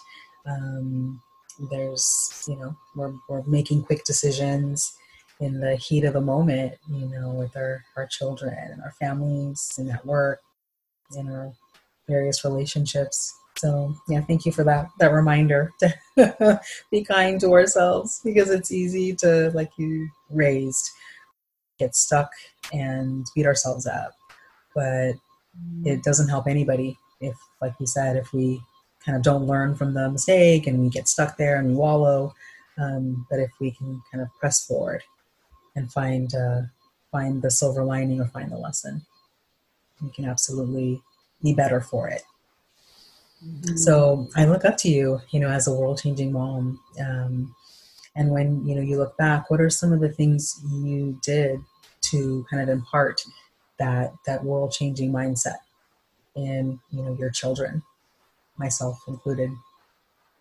um, 0.46 1.22
there's, 1.70 2.44
you 2.46 2.56
know, 2.56 2.76
we're, 2.96 3.14
we're 3.28 3.42
making 3.44 3.84
quick 3.84 4.04
decisions 4.04 4.92
in 5.40 5.58
the 5.58 5.76
heat 5.76 6.04
of 6.04 6.12
the 6.12 6.20
moment, 6.20 6.74
you 6.90 7.08
know, 7.08 7.30
with 7.30 7.56
our, 7.56 7.82
our 7.96 8.06
children 8.06 8.54
and 8.70 8.82
our 8.82 8.92
families 8.92 9.72
and 9.78 9.90
at 9.90 10.04
work 10.04 10.40
and 11.12 11.30
our 11.30 11.52
various 12.08 12.44
relationships. 12.44 13.34
So 13.56 13.94
yeah, 14.08 14.20
thank 14.22 14.44
you 14.44 14.52
for 14.52 14.64
that 14.64 14.88
that 14.98 15.12
reminder 15.12 15.72
to 15.80 16.60
be 16.90 17.04
kind 17.04 17.40
to 17.40 17.52
ourselves 17.52 18.20
because 18.24 18.50
it's 18.50 18.72
easy 18.72 19.14
to, 19.16 19.50
like 19.54 19.70
you 19.76 20.08
raised, 20.30 20.90
get 21.78 21.94
stuck 21.94 22.30
and 22.72 23.26
beat 23.34 23.46
ourselves 23.46 23.86
up. 23.86 24.12
But 24.74 25.14
it 25.84 26.02
doesn't 26.02 26.28
help 26.28 26.46
anybody 26.46 26.96
if, 27.20 27.36
like 27.60 27.74
you 27.78 27.86
said, 27.86 28.16
if 28.16 28.32
we 28.32 28.60
kind 29.04 29.16
of 29.16 29.22
don't 29.22 29.46
learn 29.46 29.74
from 29.74 29.94
the 29.94 30.10
mistake 30.10 30.66
and 30.66 30.80
we 30.80 30.88
get 30.88 31.08
stuck 31.08 31.36
there 31.36 31.56
and 31.56 31.68
we 31.68 31.74
wallow. 31.74 32.34
Um, 32.78 33.26
but 33.28 33.38
if 33.38 33.50
we 33.60 33.72
can 33.72 34.02
kind 34.10 34.22
of 34.22 34.28
press 34.40 34.64
forward 34.64 35.02
and 35.76 35.92
find 35.92 36.34
uh, 36.34 36.62
find 37.10 37.42
the 37.42 37.50
silver 37.50 37.84
lining 37.84 38.20
or 38.20 38.26
find 38.26 38.50
the 38.50 38.56
lesson, 38.56 39.02
we 40.02 40.10
can 40.10 40.24
absolutely 40.24 41.02
be 41.42 41.52
better 41.52 41.80
for 41.80 42.08
it. 42.08 42.22
Mm-hmm. 43.44 43.76
So 43.76 44.28
I 44.36 44.44
look 44.44 44.64
up 44.64 44.76
to 44.78 44.88
you, 44.88 45.20
you 45.30 45.40
know, 45.40 45.48
as 45.48 45.66
a 45.66 45.74
world 45.74 46.00
changing 46.02 46.32
mom. 46.32 46.80
Um, 47.00 47.54
and 48.14 48.30
when 48.30 48.66
you 48.66 48.74
know 48.74 48.82
you 48.82 48.98
look 48.98 49.16
back, 49.16 49.50
what 49.50 49.60
are 49.60 49.70
some 49.70 49.92
of 49.92 50.00
the 50.00 50.08
things 50.08 50.60
you 50.70 51.18
did 51.22 51.60
to 52.02 52.46
kind 52.50 52.62
of 52.62 52.68
impart 52.68 53.22
that 53.78 54.12
that 54.26 54.44
world 54.44 54.72
changing 54.72 55.12
mindset 55.12 55.58
in 56.36 56.78
you 56.90 57.02
know 57.02 57.16
your 57.18 57.30
children, 57.30 57.82
myself 58.58 58.98
included? 59.08 59.50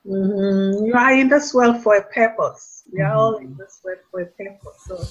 Mm-hmm. 0.06 0.86
You 0.86 0.94
are 0.94 1.14
in 1.14 1.30
this 1.30 1.54
world 1.54 1.82
for 1.82 1.96
a 1.96 2.04
purpose. 2.04 2.84
We 2.92 3.02
are 3.02 3.10
mm-hmm. 3.10 3.18
all 3.18 3.38
in 3.38 3.56
this 3.58 3.80
world 3.84 4.00
for 4.10 4.22
a 4.22 4.26
purpose. 4.26 4.86
So 4.86 5.04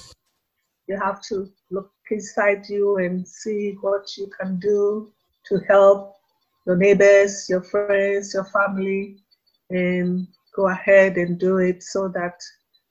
you 0.87 0.97
have 0.97 1.21
to 1.23 1.49
look 1.71 1.91
inside 2.09 2.67
you 2.69 2.97
and 2.97 3.27
see 3.27 3.77
what 3.81 4.17
you 4.17 4.29
can 4.39 4.59
do 4.59 5.11
to 5.47 5.59
help 5.67 6.17
your 6.65 6.77
neighbors, 6.77 7.47
your 7.49 7.63
friends, 7.63 8.33
your 8.33 8.45
family, 8.45 9.17
and 9.69 10.27
go 10.55 10.67
ahead 10.67 11.17
and 11.17 11.39
do 11.39 11.57
it 11.57 11.81
so 11.81 12.07
that 12.09 12.39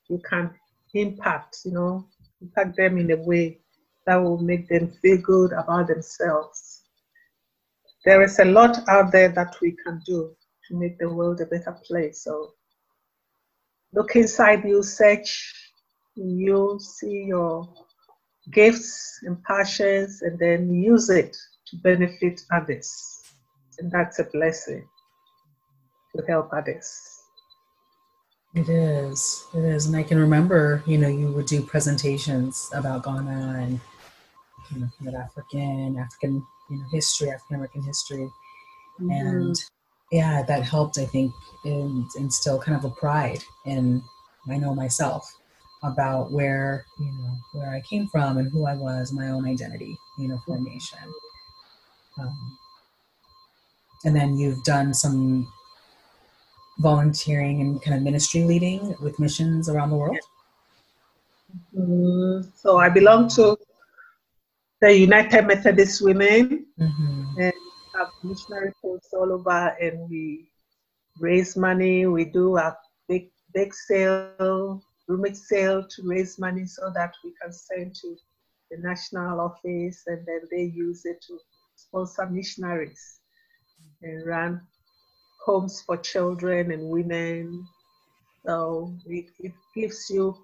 you 0.09 0.19
can 0.29 0.51
impact, 0.93 1.59
you 1.65 1.71
know, 1.71 2.07
impact 2.41 2.75
them 2.75 2.97
in 2.97 3.11
a 3.11 3.17
way 3.17 3.59
that 4.05 4.15
will 4.15 4.39
make 4.39 4.67
them 4.67 4.91
feel 5.01 5.17
good 5.17 5.51
about 5.53 5.87
themselves. 5.87 6.81
There 8.03 8.23
is 8.23 8.39
a 8.39 8.45
lot 8.45 8.79
out 8.89 9.11
there 9.11 9.29
that 9.29 9.55
we 9.61 9.75
can 9.83 10.01
do 10.05 10.35
to 10.67 10.75
make 10.75 10.97
the 10.97 11.09
world 11.09 11.39
a 11.39 11.45
better 11.45 11.77
place. 11.85 12.23
So 12.23 12.53
look 13.93 14.15
inside 14.15 14.65
you, 14.65 14.81
search, 14.81 15.53
you 16.15 16.79
see 16.81 17.25
your 17.27 17.71
gifts 18.51 19.19
and 19.23 19.41
passions, 19.43 20.23
and 20.23 20.39
then 20.39 20.73
use 20.73 21.09
it 21.09 21.37
to 21.67 21.77
benefit 21.77 22.41
others. 22.51 23.20
And 23.79 23.91
that's 23.91 24.19
a 24.19 24.25
blessing 24.25 24.87
to 26.15 26.23
help 26.27 26.49
others. 26.53 27.19
It 28.53 28.67
is. 28.67 29.45
It 29.53 29.63
is. 29.63 29.85
And 29.85 29.95
I 29.95 30.03
can 30.03 30.19
remember, 30.19 30.83
you 30.85 30.97
know, 30.97 31.07
you 31.07 31.31
would 31.31 31.45
do 31.45 31.61
presentations 31.61 32.69
about 32.73 33.03
Ghana 33.03 33.59
and 33.59 33.79
you 34.75 34.89
know, 35.01 35.17
African, 35.17 35.97
African, 35.97 36.45
you 36.69 36.77
know, 36.77 36.85
history, 36.91 37.29
African 37.29 37.55
American 37.55 37.83
history. 37.83 38.29
Mm-hmm. 38.99 39.11
And 39.11 39.55
yeah, 40.11 40.43
that 40.43 40.63
helped, 40.63 40.97
I 40.97 41.05
think, 41.05 41.33
in, 41.65 42.07
instill 42.17 42.59
kind 42.59 42.77
of 42.77 42.85
a 42.85 42.89
pride 42.89 43.43
in 43.65 44.03
I 44.49 44.57
know 44.57 44.73
myself 44.73 45.31
about 45.83 46.31
where, 46.31 46.85
you 46.99 47.11
know, 47.11 47.35
where 47.53 47.73
I 47.73 47.81
came 47.81 48.07
from 48.07 48.37
and 48.37 48.51
who 48.51 48.65
I 48.65 48.75
was, 48.75 49.11
my 49.11 49.29
own 49.29 49.47
identity, 49.47 49.97
you 50.17 50.27
know, 50.27 50.39
formation. 50.45 50.99
Um, 52.19 52.57
and 54.05 54.15
then 54.15 54.37
you've 54.37 54.63
done 54.63 54.93
some 54.93 55.51
volunteering 56.79 57.61
and 57.61 57.81
kind 57.81 57.95
of 57.95 58.03
ministry 58.03 58.43
leading 58.43 58.95
with 59.01 59.19
missions 59.19 59.69
around 59.69 59.91
the 59.91 59.95
world. 59.95 60.17
Mm-hmm. 61.75 62.49
So 62.55 62.77
I 62.77 62.89
belong 62.89 63.29
to 63.29 63.57
the 64.81 64.95
United 64.95 65.45
Methodist 65.45 66.01
Women 66.01 66.65
mm-hmm. 66.79 67.39
and 67.39 67.53
have 67.95 68.09
missionary 68.23 68.73
posts 68.81 69.13
all 69.13 69.31
over, 69.31 69.75
and 69.79 70.09
we 70.09 70.49
raise 71.19 71.55
money. 71.55 72.07
We 72.07 72.25
do 72.25 72.57
a 72.57 72.75
big 73.07 73.29
big 73.53 73.73
sale, 73.73 74.81
roommate 75.07 75.37
sale 75.37 75.85
to 75.87 76.01
raise 76.03 76.39
money 76.39 76.65
so 76.65 76.91
that 76.95 77.13
we 77.23 77.33
can 77.41 77.51
send 77.51 77.93
to 77.95 78.15
the 78.71 78.77
national 78.77 79.41
office, 79.41 80.03
and 80.07 80.25
then 80.25 80.41
they 80.49 80.63
use 80.63 81.05
it 81.05 81.21
to 81.27 81.37
sponsor 81.75 82.25
missionaries 82.27 83.20
and 84.03 84.25
run 84.25 84.61
homes 85.45 85.81
for 85.81 85.97
children 85.97 86.71
and 86.71 86.89
women. 86.89 87.65
So 88.45 88.93
it, 89.05 89.25
it 89.39 89.53
gives 89.75 90.09
you 90.09 90.35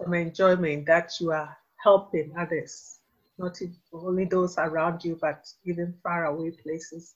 some 0.00 0.14
enjoyment 0.14 0.86
that 0.86 1.12
you 1.20 1.32
are 1.32 1.56
helping 1.82 2.32
others, 2.38 2.98
not 3.38 3.58
only 3.92 4.24
those 4.24 4.58
around 4.58 5.04
you, 5.04 5.18
but 5.20 5.46
even 5.64 5.94
far 6.02 6.26
away 6.26 6.50
places. 6.50 7.14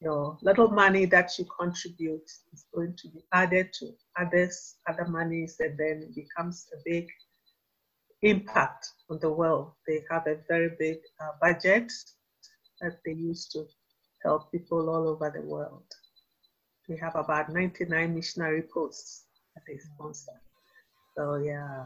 Your 0.00 0.38
little 0.42 0.68
money 0.68 1.06
that 1.06 1.38
you 1.38 1.46
contribute 1.58 2.30
is 2.52 2.66
going 2.72 2.94
to 2.98 3.08
be 3.08 3.24
added 3.32 3.72
to 3.80 3.92
others, 4.18 4.76
other 4.88 5.06
monies, 5.06 5.56
and 5.58 5.76
then 5.76 6.04
it 6.08 6.14
becomes 6.14 6.68
a 6.72 6.78
big 6.84 7.08
impact 8.22 8.88
on 9.10 9.18
the 9.20 9.30
world. 9.30 9.72
They 9.86 10.04
have 10.10 10.26
a 10.26 10.36
very 10.48 10.70
big 10.78 10.98
uh, 11.20 11.32
budget 11.40 11.92
that 12.80 12.98
they 13.04 13.12
use 13.12 13.48
to 13.48 13.66
help 14.22 14.50
people 14.50 14.88
all 14.90 15.08
over 15.08 15.30
the 15.34 15.42
world. 15.42 15.84
We 16.88 16.96
have 16.98 17.16
about 17.16 17.52
99 17.52 18.14
missionary 18.14 18.62
posts 18.62 19.24
that 19.54 19.62
they 19.66 19.78
sponsor. 19.78 20.32
So, 21.16 21.36
yeah. 21.36 21.84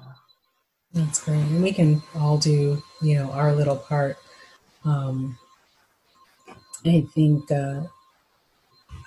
That's 0.93 1.25
great. 1.25 1.39
And 1.39 1.63
we 1.63 1.73
can 1.73 2.03
all 2.15 2.39
do, 2.39 2.83
you 3.01 3.15
know, 3.17 3.31
our 3.33 3.55
little 3.55 3.77
part. 3.77 4.17
Um, 4.85 5.39
I 6.85 7.07
think 7.15 7.51
uh, 7.51 7.83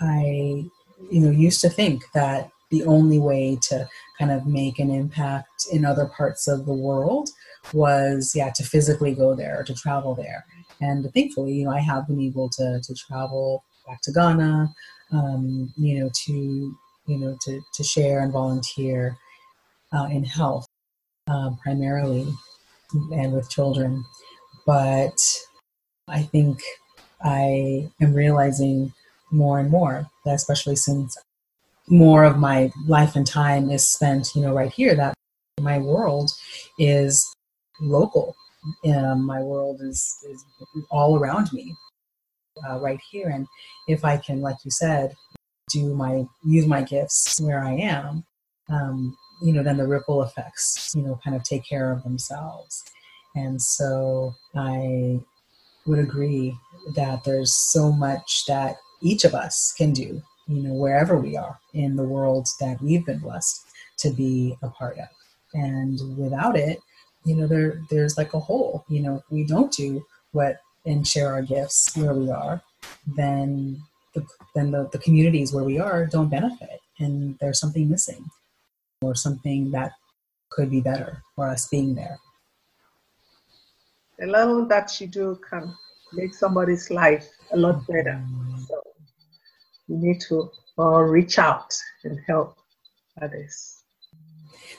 I, 0.01 0.65
you 1.12 1.22
know, 1.22 1.29
used 1.29 1.62
to 1.62 1.70
think 1.70 2.03
that 2.13 2.50
the 2.72 2.84
only 2.86 3.20
way 3.20 3.58
to 3.70 3.88
kind 4.17 4.32
of 4.32 4.46
make 4.46 4.79
an 4.79 4.89
impact 4.89 5.67
in 5.72 5.86
other 5.86 6.05
parts 6.05 6.48
of 6.48 6.65
the 6.65 6.74
world 6.74 7.29
was, 7.74 8.34
yeah, 8.36 8.51
to 8.55 8.63
physically 8.63 9.13
go 9.13 9.36
there, 9.36 9.63
to 9.63 9.74
travel 9.74 10.15
there. 10.15 10.46
And 10.86 11.12
thankfully, 11.13 11.54
you 11.54 11.65
know, 11.65 11.72
I 11.72 11.80
have 11.92 12.08
been 12.08 12.22
able 12.30 12.50
to, 12.58 12.68
to 12.86 12.94
travel 13.06 13.63
back 13.88 14.00
to 14.04 14.12
Ghana, 14.12 14.74
um, 15.12 15.74
you 15.77 15.94
know, 16.00 16.10
to, 16.25 16.34
you 17.08 17.18
know, 17.22 17.38
to, 17.46 17.62
to 17.75 17.84
share 17.84 18.18
and 18.22 18.32
volunteer 18.32 19.18
uh, 19.94 20.08
in 20.12 20.24
health 20.24 20.65
uh, 21.27 21.51
primarily 21.63 22.27
and 23.20 23.34
with 23.34 23.50
children. 23.50 24.04
But 24.65 25.18
I 26.08 26.22
think 26.24 26.60
I 27.24 27.89
am 28.01 28.13
realizing 28.13 28.94
more 29.32 29.60
and 29.60 29.70
more, 29.70 30.08
that 30.25 30.36
especially 30.36 30.75
since 30.75 31.18
more 31.88 32.24
of 32.24 32.38
my 32.38 32.72
life 32.88 33.15
and 33.15 33.27
time 33.27 33.70
is 33.70 33.88
spent, 33.88 34.36
you 34.36 34.42
know, 34.42 34.54
right 34.54 34.72
here, 34.72 34.96
that 34.96 35.13
my 35.62 35.77
world 35.77 36.32
is 36.77 37.36
local. 37.80 38.36
Um, 38.88 39.24
my 39.25 39.41
world 39.41 39.81
is, 39.81 40.17
is 40.29 40.43
all 40.89 41.17
around 41.17 41.51
me, 41.53 41.75
uh, 42.67 42.79
right 42.79 43.00
here. 43.12 43.29
And 43.29 43.48
if 43.88 44.05
I 44.05 44.17
can, 44.17 44.41
like 44.41 44.57
you 44.63 44.72
said, 44.72 45.13
do 45.69 45.93
my 45.93 46.25
use 46.43 46.67
my 46.67 46.84
gifts 46.84 47.39
where 47.41 47.63
I 47.63 47.74
am, 47.74 48.24
um, 48.69 49.17
you 49.41 49.51
know, 49.51 49.63
then 49.63 49.77
the 49.77 49.88
ripple 49.88 50.24
effects, 50.24 50.93
you 50.95 51.01
know, 51.01 51.19
kind 51.24 51.36
of 51.36 51.43
take 51.43 51.67
care 51.67 51.91
of 51.91 52.03
themselves. 52.03 52.84
And 53.36 53.62
so 53.62 54.34
I 54.55 55.19
would 55.86 56.00
agree 56.00 56.55
that 56.95 57.24
there's 57.24 57.53
so 57.53 57.91
much 57.91 58.45
that 58.48 58.75
each 59.01 59.25
of 59.25 59.36
us 59.36 59.74
can 59.77 59.91
do, 59.91 60.22
you 60.48 60.63
know, 60.63 60.74
wherever 60.74 61.17
we 61.17 61.36
are 61.36 61.60
in 61.74 61.95
the 61.95 62.03
world 62.03 62.48
that 62.60 62.81
we've 62.81 63.05
been 63.05 63.19
blessed 63.19 63.65
to 63.98 64.12
be 64.12 64.55
a 64.62 64.69
part 64.69 64.98
of. 64.98 65.07
And 65.53 66.17
without 66.17 66.57
it, 66.57 66.79
you 67.25 67.36
know, 67.36 67.48
there 67.48 67.82
there's 67.89 68.17
like 68.17 68.34
a 68.34 68.39
hole. 68.39 68.86
You 68.88 69.01
know, 69.01 69.15
if 69.17 69.24
we 69.29 69.44
don't 69.44 69.72
do 69.72 70.05
what 70.32 70.60
and 70.86 71.08
share 71.08 71.34
our 71.34 71.41
gifts 71.41 71.96
where 71.98 72.13
we 72.13 72.29
are, 72.29 72.62
then 73.17 73.82
the, 74.13 74.25
then 74.53 74.72
the, 74.72 74.88
the 74.91 75.00
communities 75.00 75.51
where 75.51 75.63
we 75.63 75.79
are 75.79 76.05
don't 76.05 76.29
benefit 76.29 76.79
and 77.00 77.38
there's 77.39 77.60
something 77.60 77.89
missing 77.89 78.29
or 79.01 79.15
something 79.15 79.72
that 79.72 79.91
could 80.50 80.70
be 80.70 80.82
better 80.82 81.22
for 81.36 81.48
us 81.48 81.67
being 81.67 81.96
there. 81.96 82.20
The 84.20 84.27
little 84.27 84.65
that 84.67 85.01
you 85.01 85.08
do 85.08 85.39
can 85.50 85.75
make 86.13 86.34
somebody's 86.34 86.89
life 86.89 87.27
a 87.51 87.58
lot 87.58 87.86
better. 87.88 88.24
So 88.67 88.82
you 89.88 89.98
need 89.98 90.22
to 90.29 90.50
uh, 90.79 91.01
reach 91.01 91.38
out 91.38 91.75
and 92.03 92.20
help 92.25 92.58
others. 93.22 93.84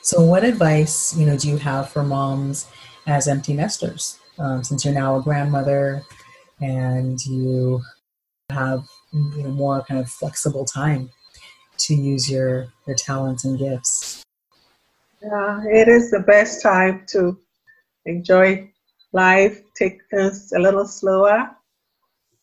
So, 0.02 0.22
what 0.22 0.44
advice 0.44 1.16
you 1.16 1.26
know 1.26 1.36
do 1.36 1.48
you 1.48 1.56
have 1.58 1.90
for 1.90 2.02
moms 2.02 2.66
as 3.06 3.28
empty 3.28 3.54
nesters? 3.54 4.18
Um, 4.38 4.62
since 4.62 4.84
you're 4.84 4.94
now 4.94 5.16
a 5.16 5.22
grandmother 5.22 6.02
and 6.60 7.24
you 7.24 7.82
have 8.50 8.84
you 9.12 9.42
know, 9.42 9.50
more 9.50 9.82
kind 9.82 10.00
of 10.00 10.08
flexible 10.08 10.64
time 10.64 11.10
to 11.78 11.94
use 11.94 12.30
your 12.30 12.68
your 12.86 12.96
talents 12.96 13.44
and 13.44 13.58
gifts. 13.58 14.22
Yeah, 15.22 15.62
it 15.64 15.88
is 15.88 16.10
the 16.10 16.20
best 16.20 16.62
time 16.62 17.04
to 17.08 17.38
enjoy 18.04 18.70
life, 19.12 19.62
take 19.74 19.98
things 20.10 20.52
a 20.52 20.58
little 20.58 20.86
slower, 20.86 21.50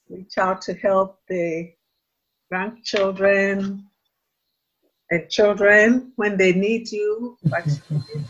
reach 0.10 0.38
out 0.38 0.62
to 0.64 0.74
help 0.74 1.20
the 1.30 1.72
grandchildren 2.50 3.88
and 5.14 5.30
children 5.30 6.12
when 6.16 6.38
they 6.38 6.54
need 6.54 6.92
you. 6.92 7.38
But 7.44 7.66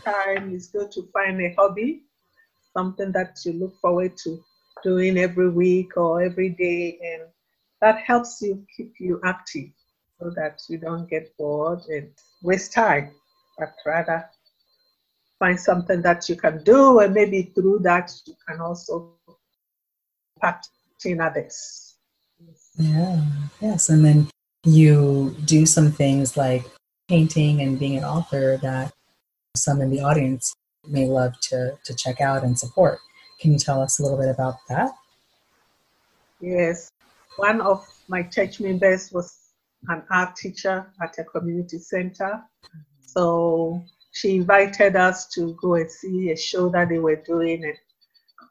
time 0.04 0.54
it's 0.54 0.68
good 0.68 0.92
to 0.92 1.08
find 1.12 1.40
a 1.40 1.54
hobby, 1.56 2.02
something 2.76 3.10
that 3.12 3.38
you 3.44 3.54
look 3.54 3.74
forward 3.80 4.16
to 4.24 4.42
doing 4.82 5.16
every 5.18 5.50
week 5.50 5.96
or 5.96 6.22
every 6.22 6.50
day, 6.50 6.98
and 7.02 7.22
that 7.80 7.98
helps 7.98 8.42
you 8.42 8.64
keep 8.76 8.92
you 8.98 9.20
active 9.24 9.70
so 10.20 10.30
that 10.30 10.60
you 10.68 10.78
don't 10.78 11.08
get 11.08 11.36
bored 11.38 11.80
and 11.88 12.10
waste 12.42 12.72
time, 12.72 13.10
but 13.58 13.74
rather 13.86 14.28
find 15.38 15.58
something 15.58 16.02
that 16.02 16.28
you 16.28 16.36
can 16.36 16.62
do, 16.64 17.00
and 17.00 17.14
maybe 17.14 17.52
through 17.54 17.78
that 17.80 18.12
you 18.26 18.34
can 18.46 18.60
also 18.60 19.14
impact 20.36 20.68
in 21.04 21.20
others. 21.20 21.96
Yeah, 22.76 23.22
yes, 23.60 23.88
and 23.88 24.04
then 24.04 24.28
you 24.64 25.36
do 25.44 25.66
some 25.66 25.92
things 25.92 26.36
like 26.36 26.64
painting 27.08 27.60
and 27.60 27.78
being 27.78 27.98
an 27.98 28.04
author 28.04 28.58
that 28.62 28.92
some 29.54 29.80
in 29.80 29.90
the 29.90 30.00
audience 30.00 30.54
may 30.86 31.06
love 31.06 31.38
to, 31.40 31.78
to 31.84 31.94
check 31.94 32.20
out 32.20 32.42
and 32.42 32.58
support. 32.58 32.98
Can 33.40 33.52
you 33.52 33.58
tell 33.58 33.80
us 33.80 33.98
a 33.98 34.02
little 34.02 34.18
bit 34.18 34.28
about 34.28 34.56
that? 34.68 34.92
Yes. 36.40 36.90
One 37.36 37.60
of 37.60 37.86
my 38.08 38.22
church 38.22 38.60
members 38.60 39.12
was 39.12 39.36
an 39.88 40.02
art 40.10 40.36
teacher 40.36 40.86
at 41.02 41.18
a 41.18 41.24
community 41.24 41.78
center. 41.78 42.42
So 43.00 43.82
she 44.12 44.36
invited 44.36 44.96
us 44.96 45.26
to 45.34 45.56
go 45.60 45.74
and 45.74 45.90
see 45.90 46.30
a 46.30 46.36
show 46.36 46.68
that 46.70 46.88
they 46.88 46.98
were 46.98 47.16
doing. 47.16 47.64
And 47.64 47.76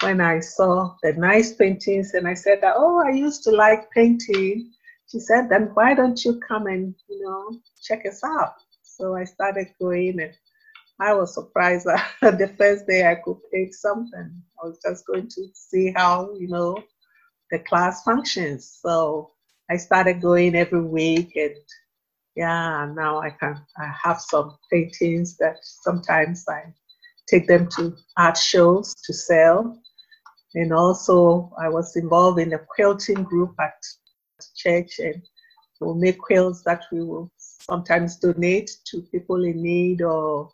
when 0.02 0.22
I 0.22 0.40
saw 0.40 0.96
the 1.02 1.14
nice 1.14 1.54
paintings, 1.54 2.14
and 2.14 2.28
I 2.28 2.34
said, 2.34 2.62
that, 2.62 2.76
Oh, 2.78 3.02
I 3.06 3.12
used 3.12 3.44
to 3.44 3.52
like 3.52 3.90
painting. 3.92 4.72
She 5.14 5.20
said, 5.20 5.48
Then 5.48 5.70
why 5.76 5.94
don't 5.94 6.26
you 6.26 6.40
come 6.40 6.66
and, 6.66 6.96
you 7.08 7.22
know, 7.22 7.60
check 7.84 8.04
us 8.08 8.24
out? 8.24 8.56
So 8.82 9.16
I 9.16 9.26
started 9.26 9.68
going, 9.80 10.20
and 10.20 10.34
I 11.00 11.14
was 11.14 11.36
surprised 11.36 11.86
that 12.22 12.40
the 12.40 12.48
first 12.58 12.88
day 12.88 13.08
I 13.08 13.16
could 13.24 13.38
paint 13.54 13.76
something. 13.76 14.42
I 14.64 14.66
was 14.66 14.80
just 14.84 15.06
going 15.06 15.28
to 15.28 15.48
see 15.54 15.94
how, 15.96 16.34
you 16.34 16.48
know, 16.48 16.84
the 17.52 17.60
class 17.60 18.02
functions. 18.02 18.80
So 18.82 19.34
I 19.70 19.78
started 19.78 20.20
going 20.20 20.56
every 20.56 20.82
week 20.82 21.36
and 21.36 21.54
yeah, 22.36 22.92
now 22.96 23.22
I 23.22 23.30
can 23.30 23.62
I 23.78 23.94
have 24.04 24.20
some 24.20 24.58
paintings 24.72 25.38
that 25.38 25.58
sometimes 25.62 26.44
I 26.50 26.74
take 27.30 27.48
them 27.48 27.70
to 27.78 27.96
art 28.18 28.38
shows 28.38 28.96
to 29.06 29.14
sell. 29.14 29.80
And 30.56 30.74
also 30.74 31.52
I 31.62 31.70
was 31.70 31.96
involved 31.96 32.40
in 32.40 32.54
a 32.54 32.66
quilting 32.76 33.22
group 33.24 33.54
at 33.60 33.76
church 34.56 35.00
and 35.00 35.22
we'll 35.80 35.96
make 35.96 36.18
quilts 36.20 36.64
that 36.64 36.84
we 36.92 37.04
will 37.04 37.32
sometimes 37.38 38.18
donate 38.18 38.72
to 38.86 39.02
people 39.04 39.44
in 39.44 39.62
need 39.62 40.02
or 40.02 40.52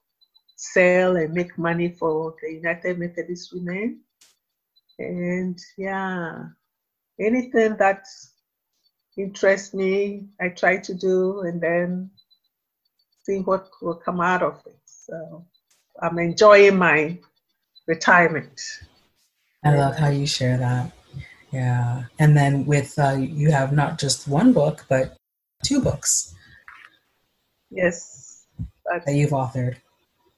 sell 0.55 1.15
and 1.15 1.33
make 1.33 1.57
money 1.57 1.89
for 1.89 2.35
the 2.41 2.53
United 2.53 2.99
Methodist 2.99 3.53
Women. 3.53 4.01
And 4.97 5.57
yeah, 5.77 6.43
anything 7.19 7.77
that 7.77 8.05
interests 9.17 9.73
me, 9.73 10.27
I 10.39 10.49
try 10.49 10.77
to 10.77 10.93
do, 10.93 11.41
and 11.41 11.61
then 11.61 12.09
see 13.23 13.39
what 13.39 13.69
will 13.81 13.95
come 13.95 14.19
out 14.19 14.43
of 14.43 14.61
it. 14.65 14.79
So 14.85 15.45
I'm 16.01 16.19
enjoying 16.19 16.77
my 16.77 17.17
retirement. 17.87 18.61
I 19.63 19.75
love 19.75 19.95
how 19.95 20.09
you 20.09 20.25
share 20.25 20.57
that. 20.57 20.91
Yeah. 21.51 22.03
And 22.19 22.37
then 22.37 22.65
with, 22.65 22.97
uh, 22.97 23.17
you 23.19 23.51
have 23.51 23.71
not 23.71 23.99
just 23.99 24.27
one 24.27 24.53
book, 24.53 24.85
but 24.87 25.17
two 25.63 25.81
books. 25.81 26.35
Yes. 27.69 28.45
That 28.85 29.13
you've 29.13 29.31
authored 29.31 29.77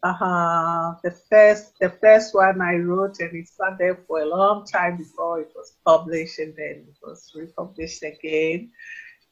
uh-huh. 0.04 0.96
The 1.04 1.12
first 1.12 1.78
the 1.80 1.90
first 1.90 2.34
one 2.34 2.60
I 2.60 2.76
wrote 2.76 3.20
and 3.20 3.36
it 3.36 3.48
sat 3.48 3.78
there 3.78 4.00
for 4.08 4.22
a 4.22 4.26
long 4.26 4.66
time 4.66 4.98
before 4.98 5.42
it 5.42 5.52
was 5.56 5.76
published 5.86 6.40
and 6.40 6.56
then 6.56 6.88
it 6.90 6.98
was 7.04 7.32
republished 7.36 8.02
again. 8.04 8.72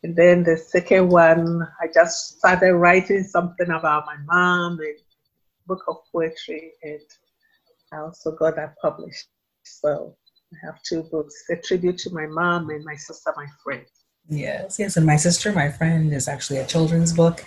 And 0.03 0.15
then 0.15 0.43
the 0.43 0.57
second 0.57 1.09
one 1.09 1.67
I 1.81 1.87
just 1.91 2.37
started 2.37 2.73
writing 2.73 3.23
something 3.23 3.69
about 3.71 4.05
my 4.05 4.17
mom 4.25 4.79
and 4.79 4.97
book 5.65 5.83
of 5.87 5.97
poetry 6.11 6.73
and 6.83 7.01
I 7.91 7.97
also 8.01 8.31
got 8.33 8.55
that 8.57 8.75
published. 8.79 9.25
So 9.63 10.15
I 10.53 10.65
have 10.65 10.81
two 10.83 11.03
books, 11.03 11.35
a 11.49 11.55
tribute 11.55 11.97
to 11.99 12.09
my 12.09 12.25
mom 12.25 12.69
and 12.69 12.83
my 12.83 12.95
sister, 12.95 13.31
my 13.35 13.45
friend. 13.63 13.85
Yes, 14.27 14.77
yes, 14.79 14.97
and 14.97 15.05
my 15.05 15.15
sister, 15.15 15.51
my 15.51 15.69
friend, 15.69 16.13
is 16.13 16.27
actually 16.27 16.59
a 16.59 16.65
children's 16.65 17.13
book, 17.13 17.43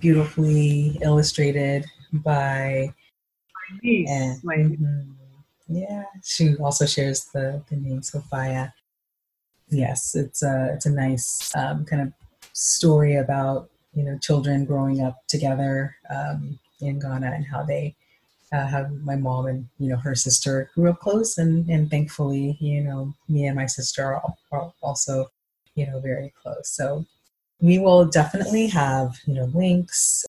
beautifully 0.00 0.98
illustrated 1.02 1.86
by 2.12 2.92
my 3.54 3.78
niece. 3.82 4.10
And, 4.10 4.44
my 4.44 4.56
mm-hmm, 4.56 5.12
yeah, 5.68 6.04
she 6.24 6.56
also 6.56 6.86
shares 6.86 7.26
the, 7.34 7.62
the 7.68 7.76
name 7.76 8.02
Sophia. 8.02 8.72
Yes, 9.70 10.14
it's 10.14 10.42
a 10.42 10.70
it's 10.74 10.86
a 10.86 10.90
nice 10.90 11.52
um, 11.54 11.84
kind 11.84 12.00
of 12.00 12.12
story 12.54 13.16
about 13.16 13.68
you 13.92 14.02
know 14.02 14.16
children 14.18 14.64
growing 14.64 15.02
up 15.02 15.26
together 15.28 15.94
um, 16.08 16.58
in 16.80 16.98
Ghana 16.98 17.32
and 17.32 17.46
how 17.46 17.64
they 17.64 17.94
uh, 18.52 18.66
how 18.66 18.86
my 19.02 19.16
mom 19.16 19.46
and 19.46 19.68
you 19.78 19.88
know 19.88 19.96
her 19.96 20.14
sister 20.14 20.70
grew 20.74 20.90
up 20.90 21.00
close, 21.00 21.38
and 21.38 21.68
and 21.68 21.90
thankfully, 21.90 22.56
you 22.60 22.82
know, 22.82 23.14
me 23.28 23.46
and 23.46 23.56
my 23.56 23.66
sister 23.66 24.14
are, 24.14 24.22
are 24.52 24.72
also, 24.82 25.30
you 25.74 25.86
know, 25.86 26.00
very 26.00 26.32
close. 26.40 26.68
So 26.68 27.04
we 27.60 27.78
will 27.78 28.04
definitely 28.06 28.68
have 28.68 29.16
you 29.26 29.34
know 29.34 29.50
links 29.54 30.24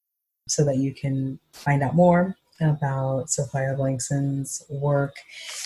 so 0.47 0.65
that 0.65 0.77
you 0.77 0.93
can 0.93 1.39
find 1.53 1.83
out 1.83 1.95
more 1.95 2.35
about 2.59 3.29
Sophia 3.29 3.75
Blankson's 3.77 4.63
work 4.69 5.15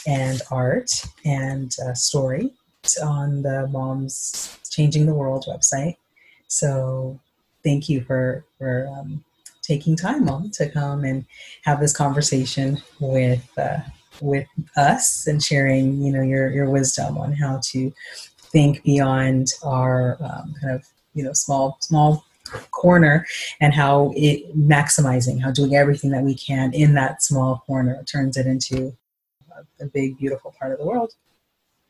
and 0.05 0.41
art 0.51 0.91
and 1.25 1.73
uh, 1.83 1.93
story 1.93 2.53
on 3.01 3.41
the 3.41 3.67
Moms 3.67 4.59
Changing 4.69 5.05
the 5.05 5.13
World 5.13 5.45
website. 5.47 5.95
So 6.47 7.19
thank 7.63 7.89
you 7.89 8.01
for 8.01 8.45
for 8.57 8.87
um, 8.87 9.23
taking 9.63 9.95
time, 9.95 10.26
Mom, 10.26 10.52
to 10.52 10.69
come 10.69 11.04
and 11.04 11.26
have 11.63 11.80
this 11.80 11.95
conversation 11.95 12.82
with 12.99 13.49
uh, 13.58 13.80
with 14.21 14.47
us 14.78 15.26
and 15.26 15.43
sharing, 15.43 16.02
you 16.02 16.12
know, 16.12 16.21
your 16.21 16.52
your 16.52 16.69
wisdom 16.69 17.17
on 17.17 17.34
how 17.34 17.60
to 17.71 17.91
think 18.38 18.84
beyond 18.84 19.47
our 19.63 20.17
um, 20.21 20.54
kind 20.62 20.76
of 20.76 20.86
you 21.13 21.23
know 21.23 21.34
small 21.34 21.78
small 21.80 22.26
corner 22.71 23.26
and 23.62 23.73
how 23.73 24.13
it 24.15 24.56
maximizing 24.56 25.41
how 25.41 25.49
doing 25.49 25.76
everything 25.76 26.12
that 26.12 26.23
we 26.23 26.36
can 26.36 26.71
in 26.73 26.93
that 26.93 27.23
small 27.23 27.63
corner 27.65 28.04
turns 28.04 28.38
it 28.38 28.45
into 28.45 28.95
a 29.80 29.86
big 29.86 30.17
beautiful 30.17 30.54
part 30.60 30.71
of 30.71 30.80
the 30.80 30.86
world. 30.86 31.13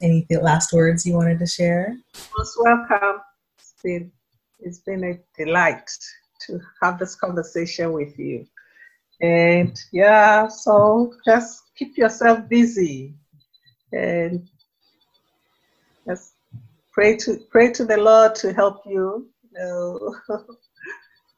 Any 0.02 0.26
last 0.30 0.74
words 0.74 1.06
you 1.06 1.14
wanted 1.14 1.40
to 1.40 1.48
share? 1.48 1.98
Most 2.38 2.58
welcome. 2.60 3.22
It's 3.58 3.74
been 3.84 4.12
it's 4.60 4.80
been 4.80 5.04
a 5.04 5.20
delight 5.38 5.90
to 6.46 6.60
have 6.82 7.00
this 7.00 7.16
conversation 7.16 7.92
with 7.92 8.18
you 8.18 8.46
and 9.22 9.80
yeah 9.92 10.48
so 10.48 11.14
just 11.26 11.64
keep 11.76 11.98
yourself 11.98 12.48
busy 12.50 13.14
and 13.92 14.48
just 16.08 16.34
pray 16.92 17.16
to 17.16 17.38
pray 17.52 17.72
to 17.72 17.86
the 17.86 17.98
lord 17.98 18.36
to 18.36 18.54
help 18.54 18.82
you 18.86 19.28
know, 19.54 20.16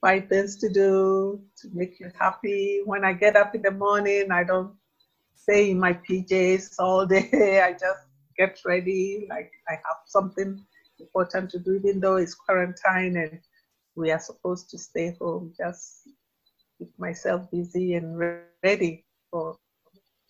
find 0.01 0.27
things 0.29 0.55
to 0.57 0.69
do 0.69 1.41
to 1.57 1.69
make 1.73 1.99
you 1.99 2.11
happy. 2.19 2.81
When 2.85 3.03
I 3.03 3.13
get 3.13 3.35
up 3.35 3.55
in 3.55 3.61
the 3.61 3.71
morning, 3.71 4.31
I 4.31 4.43
don't 4.43 4.73
stay 5.35 5.71
in 5.71 5.79
my 5.79 5.93
PJs 5.93 6.75
all 6.79 7.05
day. 7.05 7.61
I 7.63 7.71
just 7.73 8.01
get 8.37 8.59
ready, 8.65 9.27
like 9.29 9.51
I 9.69 9.73
have 9.73 9.97
something 10.07 10.63
important 10.99 11.49
to 11.51 11.59
do, 11.59 11.75
even 11.75 11.99
though 11.99 12.17
it's 12.17 12.35
quarantine 12.35 13.17
and 13.17 13.39
we 13.95 14.12
are 14.12 14.19
supposed 14.19 14.69
to 14.71 14.77
stay 14.77 15.15
home. 15.19 15.53
Just 15.58 16.08
keep 16.77 16.89
myself 16.97 17.49
busy 17.51 17.95
and 17.95 18.17
ready 18.63 19.05
for 19.31 19.58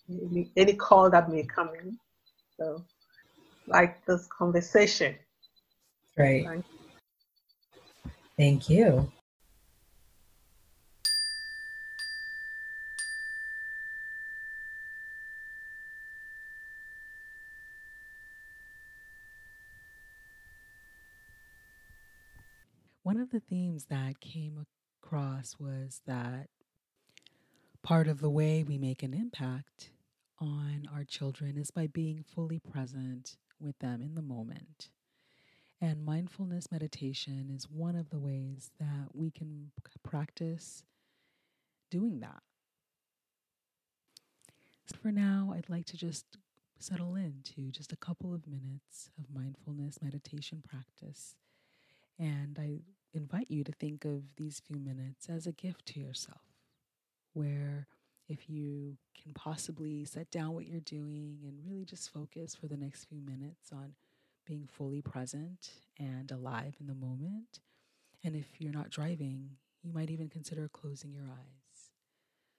any, 0.09 0.51
any 0.55 0.73
call 0.73 1.09
that 1.09 1.29
may 1.29 1.43
come 1.43 1.71
in. 1.81 1.97
So, 2.57 2.85
like 3.67 4.05
this 4.05 4.27
conversation. 4.27 5.15
Right. 6.17 6.63
Thank 8.37 8.69
you. 8.69 9.11
Themes 23.49 23.85
that 23.89 24.19
came 24.19 24.65
across 25.03 25.55
was 25.59 26.01
that 26.05 26.49
part 27.83 28.07
of 28.07 28.19
the 28.19 28.29
way 28.29 28.63
we 28.63 28.77
make 28.77 29.03
an 29.03 29.13
impact 29.13 29.91
on 30.39 30.87
our 30.93 31.03
children 31.03 31.57
is 31.57 31.71
by 31.71 31.87
being 31.87 32.23
fully 32.23 32.59
present 32.59 33.37
with 33.59 33.77
them 33.79 34.01
in 34.01 34.15
the 34.15 34.21
moment. 34.21 34.89
And 35.81 36.05
mindfulness 36.05 36.71
meditation 36.71 37.51
is 37.53 37.69
one 37.69 37.95
of 37.95 38.09
the 38.09 38.19
ways 38.19 38.71
that 38.79 39.09
we 39.13 39.29
can 39.29 39.71
practice 40.03 40.83
doing 41.91 42.21
that. 42.21 42.41
So 44.87 44.97
for 45.01 45.11
now, 45.11 45.53
I'd 45.55 45.69
like 45.69 45.85
to 45.87 45.97
just 45.97 46.25
settle 46.79 47.15
into 47.15 47.71
just 47.71 47.91
a 47.91 47.97
couple 47.97 48.33
of 48.33 48.47
minutes 48.47 49.09
of 49.17 49.25
mindfulness 49.33 49.99
meditation 50.01 50.63
practice. 50.67 51.35
And 52.19 52.57
I 52.59 52.81
invite 53.15 53.49
you 53.49 53.63
to 53.63 53.71
think 53.71 54.05
of 54.05 54.35
these 54.35 54.59
few 54.59 54.77
minutes 54.77 55.27
as 55.29 55.47
a 55.47 55.51
gift 55.51 55.85
to 55.87 55.99
yourself, 55.99 56.41
where 57.33 57.87
if 58.27 58.49
you 58.49 58.97
can 59.21 59.33
possibly 59.33 60.05
set 60.05 60.29
down 60.31 60.53
what 60.53 60.67
you're 60.67 60.79
doing 60.79 61.39
and 61.43 61.59
really 61.65 61.85
just 61.85 62.11
focus 62.11 62.55
for 62.55 62.67
the 62.67 62.77
next 62.77 63.05
few 63.05 63.21
minutes 63.21 63.71
on 63.71 63.93
being 64.45 64.67
fully 64.67 65.01
present 65.01 65.71
and 65.99 66.31
alive 66.31 66.75
in 66.79 66.87
the 66.87 66.95
moment. 66.95 67.59
And 68.23 68.35
if 68.35 68.59
you're 68.59 68.73
not 68.73 68.89
driving, 68.89 69.51
you 69.83 69.93
might 69.93 70.09
even 70.09 70.29
consider 70.29 70.67
closing 70.67 71.13
your 71.13 71.25
eyes. 71.25 71.91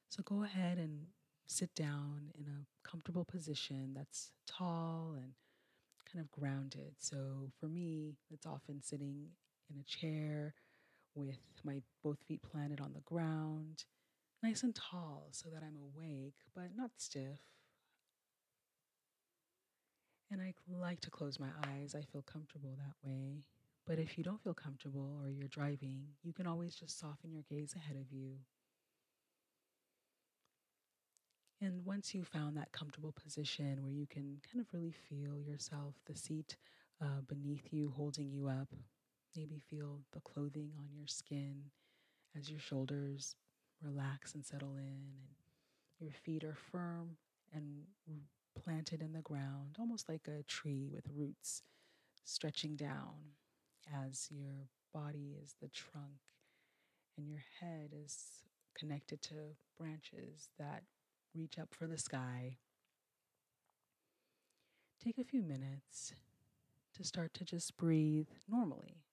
So 0.09 0.23
go 0.25 0.45
ahead 0.45 0.79
and 0.79 1.07
sit 1.47 1.75
down 1.75 2.31
in 2.39 2.47
a 2.47 2.89
comfortable 2.89 3.25
position 3.25 3.93
that's 3.95 4.31
tall 4.47 5.15
and 5.17 5.33
kind 6.11 6.25
of 6.25 6.31
grounded. 6.31 6.95
So 6.99 7.51
for 7.59 7.67
me, 7.67 8.15
it's 8.31 8.47
often 8.47 8.83
sitting 8.83 9.31
in 9.71 9.81
a 9.81 9.85
chair 9.85 10.55
with 11.15 11.39
my 11.65 11.81
both 12.03 12.19
feet 12.27 12.43
planted 12.43 12.81
on 12.81 12.93
the 12.93 13.01
ground, 13.01 13.85
nice 14.43 14.63
and 14.63 14.75
tall 14.75 15.29
so 15.33 15.49
that 15.51 15.63
I'm 15.63 15.77
awake 15.77 16.35
but 16.55 16.77
not 16.77 16.91
stiff 16.97 17.41
and 20.31 20.41
I 20.41 20.55
like 20.69 21.01
to 21.03 21.11
close 21.11 21.39
my 21.39 21.49
eyes. 21.69 21.95
I 21.95 22.03
feel 22.03 22.23
comfortable 22.23 22.77
that 22.79 23.09
way. 23.09 23.45
But 23.87 23.99
if 23.99 24.19
you 24.19 24.25
don't 24.25 24.43
feel 24.43 24.55
comfortable 24.55 25.21
or 25.23 25.31
you're 25.31 25.49
driving, 25.49 26.03
you 26.23 26.33
can 26.33 26.47
always 26.47 26.75
just 26.75 26.99
soften 26.99 27.31
your 27.33 27.45
gaze 27.49 27.75
ahead 27.77 27.97
of 27.97 28.11
you. 28.11 28.33
And 31.61 31.85
once 31.85 32.15
you've 32.15 32.29
found 32.29 32.57
that 32.57 32.73
comfortable 32.73 33.13
position 33.13 33.83
where 33.83 33.93
you 33.93 34.07
can 34.07 34.39
kind 34.51 34.61
of 34.61 34.67
really 34.73 34.95
feel 35.09 35.39
yourself, 35.39 35.95
the 36.07 36.17
seat 36.17 36.57
uh, 37.01 37.21
beneath 37.29 37.73
you 37.73 37.93
holding 37.97 38.31
you 38.31 38.49
up, 38.49 38.69
maybe 39.35 39.63
feel 39.71 40.01
the 40.13 40.21
clothing 40.21 40.73
on 40.79 40.89
your 40.95 41.07
skin 41.07 41.71
as 42.39 42.51
your 42.51 42.61
shoulders 42.61 43.35
relax 43.83 44.35
and 44.35 44.45
settle 44.45 44.77
in, 44.77 45.03
and 45.99 46.09
your 46.09 46.13
feet 46.13 46.45
are 46.45 46.57
firm 46.71 47.17
and 47.53 47.85
planted 48.63 49.03
in 49.03 49.13
the 49.13 49.21
ground, 49.21 49.77
almost 49.79 50.09
like 50.09 50.29
a 50.29 50.43
tree 50.45 50.89
with 50.91 51.05
roots 51.15 51.63
stretching 52.25 52.77
down 52.77 53.35
as 54.05 54.29
your 54.31 54.69
body 54.93 55.37
is 55.43 55.55
the 55.61 55.69
trunk 55.69 56.21
and 57.17 57.29
your 57.29 57.43
head 57.61 57.91
is 58.05 58.45
connected 58.77 59.23
to 59.23 59.35
branches 59.79 60.49
that 60.59 60.83
reach 61.35 61.59
up 61.59 61.69
for 61.75 61.87
the 61.87 61.99
sky. 61.99 62.57
Take 65.03 65.19
a 65.19 65.25
few 65.25 65.43
minutes 65.43 66.15
to 66.95 67.05
start 67.05 67.33
to 67.35 67.45
just 67.45 67.77
breathe 67.77 68.29
normally 68.49 69.06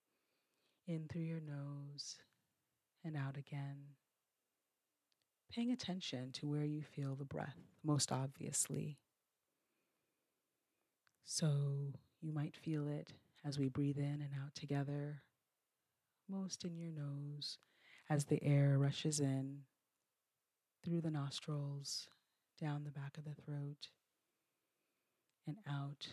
in 0.86 1.06
through 1.08 1.22
your 1.22 1.40
nose 1.40 2.16
and 3.04 3.16
out 3.16 3.36
again. 3.36 3.76
Paying 5.52 5.70
attention 5.70 6.32
to 6.32 6.48
where 6.48 6.64
you 6.64 6.82
feel 6.82 7.14
the 7.14 7.24
breath 7.24 7.58
most 7.84 8.10
obviously. 8.10 8.98
So 11.24 11.92
you 12.20 12.32
might 12.32 12.56
feel 12.56 12.88
it 12.88 13.12
as 13.44 13.58
we 13.58 13.68
breathe 13.68 13.98
in 13.98 14.20
and 14.22 14.30
out 14.42 14.54
together, 14.54 15.22
most 16.28 16.64
in 16.64 16.76
your 16.76 16.90
nose 16.90 17.58
as 18.08 18.24
the 18.24 18.42
air 18.42 18.78
rushes 18.78 19.20
in 19.20 19.60
through 20.84 21.00
the 21.00 21.10
nostrils, 21.10 22.08
down 22.60 22.84
the 22.84 22.90
back 22.90 23.16
of 23.16 23.24
the 23.24 23.34
throat, 23.42 23.88
and 25.46 25.56
out, 25.68 26.08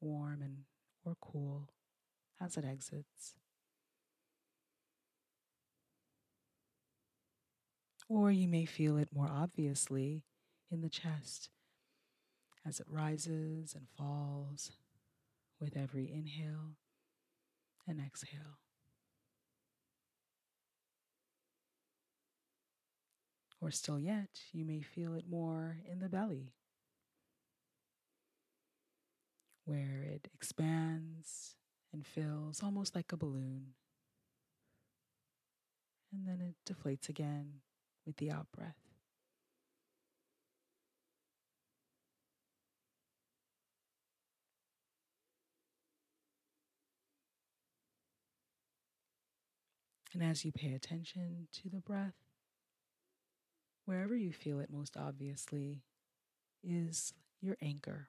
warm 0.00 0.42
and 0.42 0.58
or 1.04 1.16
cool 1.20 1.68
as 2.40 2.56
it 2.56 2.64
exits. 2.64 3.34
Or 8.08 8.30
you 8.30 8.46
may 8.46 8.64
feel 8.64 8.96
it 8.98 9.08
more 9.12 9.28
obviously 9.28 10.22
in 10.70 10.80
the 10.80 10.88
chest 10.88 11.50
as 12.66 12.80
it 12.80 12.86
rises 12.88 13.74
and 13.74 13.86
falls 13.96 14.72
with 15.60 15.76
every 15.76 16.12
inhale 16.12 16.76
and 17.86 18.00
exhale. 18.00 18.58
Or 23.60 23.70
still 23.70 23.98
yet, 23.98 24.40
you 24.52 24.64
may 24.64 24.82
feel 24.82 25.14
it 25.14 25.24
more 25.28 25.78
in 25.90 25.98
the 25.98 26.08
belly, 26.08 26.52
where 29.64 30.02
it 30.02 30.28
expands 30.34 31.56
and 31.96 32.06
fills 32.06 32.62
almost 32.62 32.94
like 32.94 33.10
a 33.10 33.16
balloon. 33.16 33.68
And 36.12 36.26
then 36.26 36.42
it 36.42 36.70
deflates 36.70 37.08
again 37.08 37.60
with 38.04 38.18
the 38.18 38.30
out 38.30 38.48
breath. 38.54 38.76
And 50.12 50.22
as 50.22 50.44
you 50.44 50.52
pay 50.52 50.74
attention 50.74 51.48
to 51.54 51.70
the 51.70 51.80
breath, 51.80 52.14
wherever 53.86 54.14
you 54.14 54.32
feel 54.34 54.60
it 54.60 54.70
most 54.70 54.98
obviously 54.98 55.82
is 56.62 57.14
your 57.40 57.56
anchor. 57.62 58.08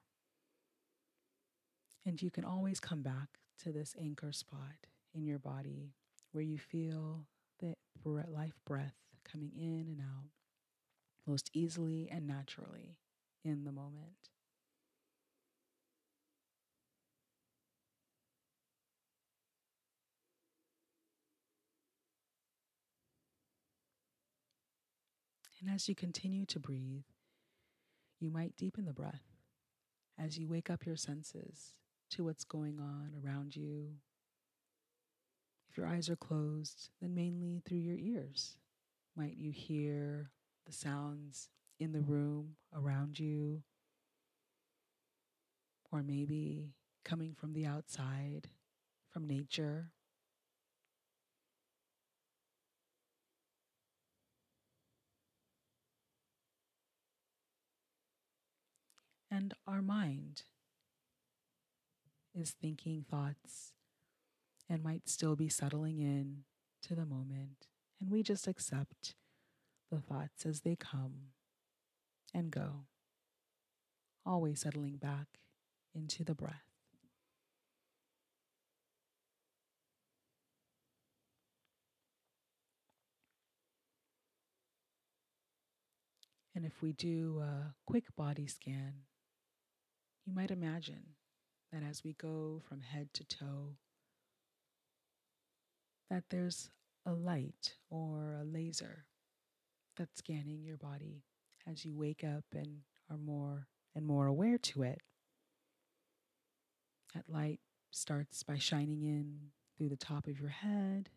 And 2.04 2.20
you 2.20 2.30
can 2.30 2.44
always 2.44 2.80
come 2.80 3.00
back 3.00 3.38
to 3.62 3.72
this 3.72 3.94
anchor 4.00 4.32
spot 4.32 4.86
in 5.14 5.24
your 5.24 5.38
body 5.38 5.94
where 6.32 6.44
you 6.44 6.58
feel 6.58 7.26
the 7.60 7.74
life 8.04 8.60
breath 8.64 8.94
coming 9.24 9.52
in 9.56 9.86
and 9.88 10.00
out 10.00 10.30
most 11.26 11.50
easily 11.52 12.08
and 12.10 12.26
naturally 12.26 12.96
in 13.44 13.64
the 13.64 13.72
moment. 13.72 14.30
And 25.60 25.68
as 25.68 25.88
you 25.88 25.94
continue 25.94 26.46
to 26.46 26.60
breathe, 26.60 27.02
you 28.20 28.30
might 28.30 28.56
deepen 28.56 28.84
the 28.84 28.92
breath 28.92 29.24
as 30.16 30.38
you 30.38 30.48
wake 30.48 30.70
up 30.70 30.86
your 30.86 30.96
senses 30.96 31.74
to 32.10 32.24
what's 32.24 32.44
going 32.44 32.78
on 32.80 33.12
around 33.22 33.54
you. 33.56 33.88
If 35.70 35.76
your 35.76 35.86
eyes 35.86 36.08
are 36.08 36.16
closed, 36.16 36.90
then 37.00 37.14
mainly 37.14 37.62
through 37.64 37.78
your 37.78 37.96
ears. 37.96 38.56
Might 39.16 39.36
you 39.36 39.50
hear 39.50 40.30
the 40.66 40.72
sounds 40.72 41.48
in 41.78 41.92
the 41.92 42.00
room 42.00 42.56
around 42.74 43.18
you? 43.18 43.62
Or 45.90 46.02
maybe 46.02 46.74
coming 47.04 47.34
from 47.34 47.52
the 47.52 47.66
outside, 47.66 48.48
from 49.10 49.26
nature. 49.26 49.90
And 59.30 59.54
our 59.66 59.82
mind 59.82 60.42
is 62.38 62.50
thinking 62.50 63.04
thoughts 63.08 63.72
and 64.68 64.82
might 64.82 65.08
still 65.08 65.36
be 65.36 65.48
settling 65.48 65.98
in 65.98 66.44
to 66.82 66.94
the 66.94 67.06
moment. 67.06 67.66
And 68.00 68.10
we 68.10 68.22
just 68.22 68.46
accept 68.46 69.14
the 69.90 70.00
thoughts 70.00 70.46
as 70.46 70.60
they 70.60 70.76
come 70.76 71.32
and 72.34 72.50
go, 72.50 72.84
always 74.24 74.60
settling 74.60 74.96
back 74.96 75.26
into 75.94 76.24
the 76.24 76.34
breath. 76.34 76.62
And 86.54 86.66
if 86.66 86.82
we 86.82 86.92
do 86.92 87.40
a 87.40 87.74
quick 87.86 88.04
body 88.16 88.48
scan, 88.48 88.94
you 90.26 90.34
might 90.34 90.50
imagine 90.50 91.14
that 91.72 91.82
as 91.82 92.02
we 92.04 92.14
go 92.14 92.62
from 92.68 92.80
head 92.80 93.12
to 93.14 93.24
toe, 93.24 93.76
that 96.10 96.24
there's 96.30 96.70
a 97.04 97.12
light 97.12 97.74
or 97.90 98.38
a 98.40 98.44
laser 98.44 99.04
that's 99.96 100.18
scanning 100.18 100.62
your 100.62 100.76
body 100.76 101.24
as 101.70 101.84
you 101.84 101.94
wake 101.94 102.24
up 102.24 102.44
and 102.54 102.78
are 103.10 103.18
more 103.18 103.66
and 103.94 104.06
more 104.06 104.26
aware 104.26 104.58
to 104.58 104.82
it. 104.82 105.00
That 107.14 107.24
light 107.28 107.60
starts 107.90 108.42
by 108.42 108.58
shining 108.58 109.02
in 109.02 109.50
through 109.76 109.88
the 109.88 109.96
top 109.96 110.26
of 110.26 110.40
your 110.40 110.50
head 110.50 111.10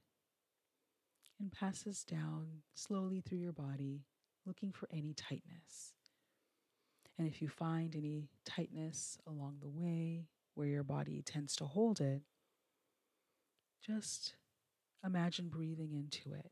and 1.39 1.51
passes 1.51 2.03
down 2.03 2.47
slowly 2.75 3.21
through 3.21 3.39
your 3.39 3.51
body, 3.51 4.05
looking 4.45 4.71
for 4.71 4.87
any 4.91 5.13
tightness. 5.13 5.93
And 7.17 7.27
if 7.27 7.41
you 7.41 7.49
find 7.49 7.95
any 7.95 8.29
tightness 8.45 9.17
along 9.27 9.57
the 9.61 9.69
way 9.69 10.27
where 10.55 10.67
your 10.67 10.83
body 10.83 11.21
tends 11.25 11.55
to 11.57 11.65
hold 11.65 12.01
it, 12.01 12.21
just 13.85 14.35
imagine 15.03 15.49
breathing 15.49 15.93
into 15.93 16.37
it, 16.37 16.51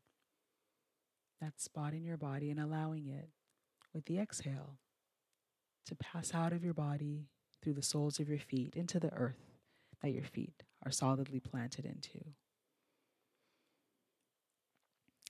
that 1.40 1.60
spot 1.60 1.92
in 1.92 2.04
your 2.04 2.16
body, 2.16 2.50
and 2.50 2.60
allowing 2.60 3.06
it 3.06 3.30
with 3.94 4.06
the 4.06 4.18
exhale 4.18 4.78
to 5.86 5.94
pass 5.94 6.34
out 6.34 6.52
of 6.52 6.64
your 6.64 6.74
body 6.74 7.28
through 7.62 7.74
the 7.74 7.82
soles 7.82 8.18
of 8.18 8.28
your 8.28 8.38
feet 8.38 8.74
into 8.76 8.98
the 8.98 9.12
earth 9.12 9.50
that 10.02 10.12
your 10.12 10.24
feet 10.24 10.62
are 10.84 10.90
solidly 10.90 11.40
planted 11.40 11.84
into. 11.84 12.24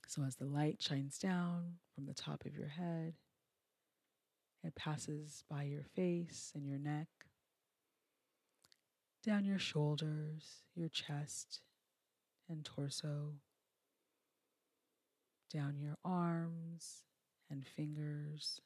So, 0.07 0.23
as 0.23 0.35
the 0.35 0.45
light 0.45 0.81
shines 0.81 1.17
down 1.17 1.75
from 1.95 2.05
the 2.05 2.13
top 2.13 2.43
of 2.45 2.55
your 2.55 2.67
head, 2.67 3.13
it 4.63 4.75
passes 4.75 5.43
by 5.49 5.63
your 5.63 5.83
face 5.95 6.51
and 6.53 6.67
your 6.67 6.77
neck, 6.77 7.07
down 9.23 9.45
your 9.45 9.59
shoulders, 9.59 10.63
your 10.75 10.89
chest 10.89 11.61
and 12.49 12.65
torso, 12.65 13.33
down 15.53 15.77
your 15.77 15.97
arms 16.03 17.03
and 17.49 17.65
fingers, 17.65 18.61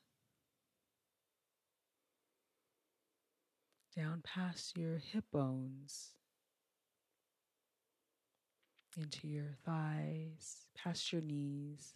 down 3.95 4.21
past 4.23 4.77
your 4.77 4.97
hip 4.97 5.25
bones, 5.31 6.11
into 8.97 9.27
your 9.27 9.55
thighs, 9.65 10.67
past 10.75 11.11
your 11.11 11.21
knees 11.21 11.95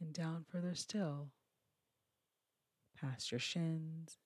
and 0.00 0.14
down 0.14 0.44
further 0.50 0.74
still, 0.74 1.28
past 3.00 3.30
your 3.30 3.38
shins 3.38 4.18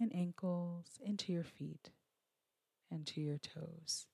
and 0.00 0.14
ankles 0.14 0.98
into 1.04 1.32
your 1.32 1.44
feet 1.44 1.90
and 2.90 3.06
to 3.06 3.20
your 3.20 3.38
toes. 3.38 4.06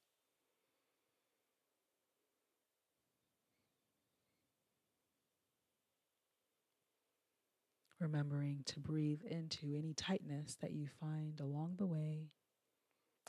Remembering 7.99 8.63
to 8.67 8.79
breathe 8.79 9.23
into 9.25 9.75
any 9.75 9.95
tightness 9.95 10.57
that 10.61 10.73
you 10.73 10.87
find 11.01 11.41
along 11.41 11.77
the 11.79 11.87
way 11.87 12.29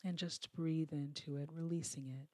and 0.04 0.18
just 0.18 0.52
breathe 0.54 0.92
into 0.92 1.38
it, 1.38 1.50
releasing 1.54 2.08
it 2.08 2.28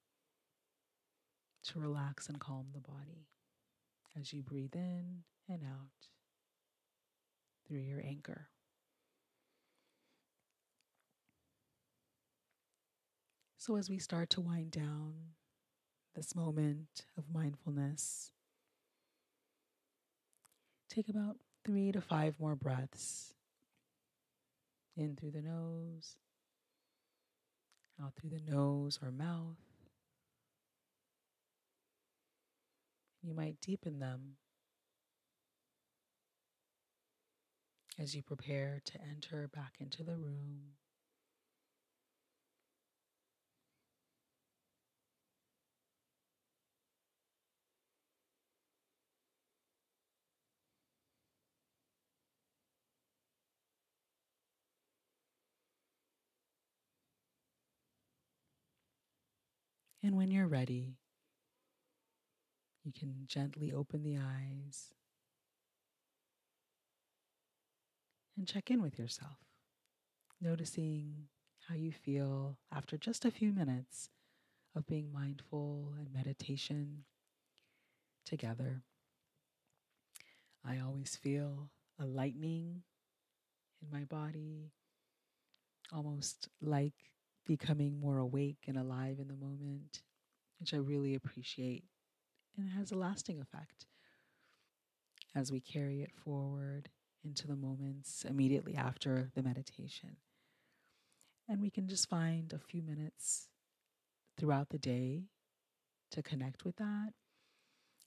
to 1.66 1.80
relax 1.80 2.28
and 2.28 2.40
calm 2.40 2.66
the 2.74 2.80
body 2.80 3.28
as 4.20 4.34
you 4.34 4.42
breathe 4.42 4.76
in 4.76 5.24
and 5.48 5.62
out 5.64 6.08
through 7.68 7.80
your 7.80 8.02
anchor. 8.06 8.48
So, 13.58 13.78
as 13.78 13.90
we 13.90 13.98
start 13.98 14.30
to 14.32 14.42
wind 14.42 14.72
down 14.72 15.14
this 16.16 16.36
moment 16.36 17.06
of 17.18 17.24
mindfulness, 17.34 18.32
take 20.90 21.08
about 21.08 21.38
three 21.64 21.92
to 21.94 22.02
five 22.02 22.36
more 22.40 22.56
breaths 22.56 23.34
in 24.98 25.16
through 25.16 25.32
the 25.32 25.42
nose, 25.42 26.18
out 28.04 28.14
through 28.16 28.32
the 28.32 28.52
nose 28.52 29.00
or 29.02 29.12
mouth. 29.12 29.56
You 33.22 33.34
might 33.34 33.62
deepen 33.62 34.00
them 34.00 34.36
as 38.00 38.16
you 38.16 38.22
prepare 38.22 38.82
to 38.86 39.02
enter 39.02 39.48
back 39.54 39.76
into 39.80 40.04
the 40.04 40.16
room. 40.16 40.74
And 60.06 60.18
when 60.18 60.32
you're 60.32 60.48
ready, 60.48 60.98
you 62.84 62.92
can 62.92 63.24
gently 63.26 63.72
open 63.72 64.04
the 64.04 64.18
eyes 64.18 64.94
and 68.38 68.48
check 68.48 68.72
in 68.72 68.82
with 68.82 68.98
yourself, 68.98 69.38
noticing 70.42 71.28
how 71.68 71.76
you 71.76 71.92
feel 71.92 72.58
after 72.74 72.98
just 72.98 73.26
a 73.26 73.32
few 73.32 73.52
minutes 73.52 74.10
of 74.76 74.88
being 74.88 75.12
mindful 75.14 75.94
and 75.98 76.12
meditation 76.14 77.04
together. 78.26 78.82
I 80.66 80.80
always 80.80 81.16
feel 81.16 81.70
a 82.00 82.06
lightening 82.06 82.84
in 83.82 83.98
my 83.98 84.06
body, 84.06 84.72
almost 85.92 86.48
like 86.62 86.94
becoming 87.46 88.00
more 88.00 88.18
awake 88.18 88.64
and 88.68 88.78
alive 88.78 89.20
in 89.20 89.28
the 89.28 89.36
moment, 89.36 90.02
which 90.60 90.74
I 90.74 90.78
really 90.78 91.16
appreciate. 91.16 91.84
And 92.58 92.68
it 92.68 92.72
has 92.72 92.92
a 92.92 92.98
lasting 92.98 93.40
effect 93.42 93.86
as 95.36 95.52
we 95.52 95.60
carry 95.60 96.02
it 96.02 96.12
forward 96.24 96.90
into 97.24 97.48
the 97.48 97.56
moments 97.56 98.26
immediately 98.28 98.76
after 98.76 99.30
the 99.36 99.44
meditation. 99.44 100.18
And 101.48 101.62
we 101.62 101.70
can 101.70 101.88
just 101.88 102.10
find 102.10 102.54
a 102.54 102.60
few 102.60 102.82
minutes 102.82 103.48
throughout 104.38 104.70
the 104.70 104.80
day 104.80 105.24
to 106.12 106.22
connect 106.22 106.66
with 106.66 106.78
that. 106.78 107.14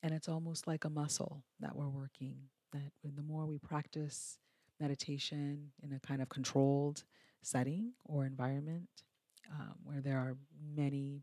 And 0.02 0.14
it's 0.14 0.28
almost 0.28 0.66
like 0.66 0.84
a 0.84 0.90
muscle 0.90 1.44
that 1.60 1.74
we're 1.74 1.88
working, 1.88 2.36
that 2.72 2.92
the 3.02 3.22
more 3.22 3.46
we 3.46 3.58
practice 3.58 4.38
meditation 4.80 5.72
in 5.82 5.92
a 5.92 6.00
kind 6.00 6.20
of 6.22 6.28
controlled 6.28 7.04
setting 7.42 7.92
or 8.04 8.26
environment 8.26 8.88
um, 9.50 9.74
where 9.84 10.00
there 10.00 10.18
are 10.18 10.36
many 10.74 11.22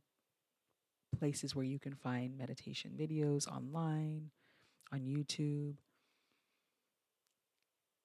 places 1.17 1.55
where 1.55 1.65
you 1.65 1.79
can 1.79 1.93
find 1.93 2.37
meditation 2.37 2.91
videos 2.97 3.47
online, 3.47 4.31
on 4.91 5.01
YouTube, 5.01 5.75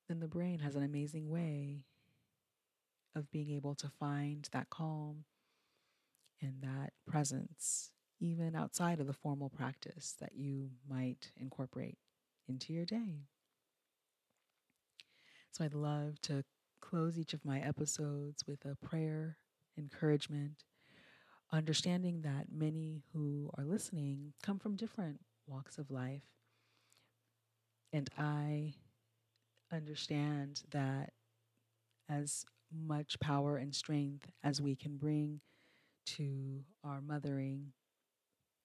then 0.09 0.21
the 0.21 0.29
brain 0.29 0.61
has 0.61 0.75
an 0.75 0.83
amazing 0.83 1.29
way 1.29 1.85
of 3.15 3.31
being 3.31 3.51
able 3.51 3.75
to 3.75 3.89
find 3.89 4.49
that 4.53 4.71
calm 4.71 5.25
and 6.41 6.63
that 6.63 6.93
presence, 7.07 7.91
even 8.21 8.55
outside 8.55 9.01
of 9.01 9.07
the 9.07 9.13
formal 9.13 9.51
practice 9.51 10.15
that 10.21 10.33
you 10.35 10.71
might 10.89 11.33
incorporate 11.37 11.99
into 12.49 12.73
your 12.73 12.85
day. 12.85 13.27
So 15.51 15.65
I'd 15.65 15.75
love 15.75 16.21
to 16.23 16.45
close 16.81 17.19
each 17.19 17.35
of 17.35 17.45
my 17.45 17.61
episodes 17.61 18.45
with 18.47 18.65
a 18.65 18.77
prayer, 18.87 19.37
encouragement, 19.77 20.65
understanding 21.53 22.23
that 22.23 22.47
many 22.53 23.03
who 23.13 23.51
are 23.59 23.65
listening 23.65 24.33
come 24.43 24.59
from 24.59 24.77
different 24.77 25.21
walks 25.47 25.79
of 25.79 25.91
life. 25.91 26.23
And 27.93 28.09
I 28.19 28.75
understand 29.73 30.63
that 30.71 31.13
as 32.09 32.45
much 32.73 33.19
power 33.21 33.57
and 33.57 33.75
strength 33.75 34.31
as 34.43 34.61
we 34.61 34.75
can 34.75 34.97
bring 34.97 35.41
to 36.07 36.65
our 36.85 37.01
mothering, 37.01 37.73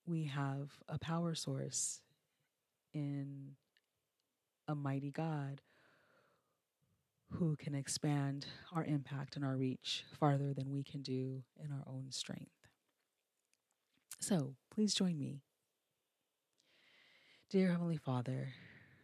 we 0.05 0.25
have 0.25 0.71
a 0.87 0.97
power 0.99 1.35
source 1.35 2.01
in 2.93 3.51
a 4.67 4.75
mighty 4.75 5.11
God 5.11 5.61
who 7.31 7.55
can 7.55 7.73
expand 7.73 8.45
our 8.73 8.83
impact 8.83 9.35
and 9.35 9.43
our 9.43 9.55
reach 9.55 10.05
farther 10.19 10.53
than 10.53 10.71
we 10.71 10.83
can 10.83 11.01
do 11.01 11.43
in 11.63 11.71
our 11.71 11.83
own 11.87 12.05
strength. 12.11 12.51
So 14.19 14.55
please 14.73 14.93
join 14.93 15.17
me. 15.17 15.41
Dear 17.49 17.71
Heavenly 17.71 17.97
Father, 17.97 18.53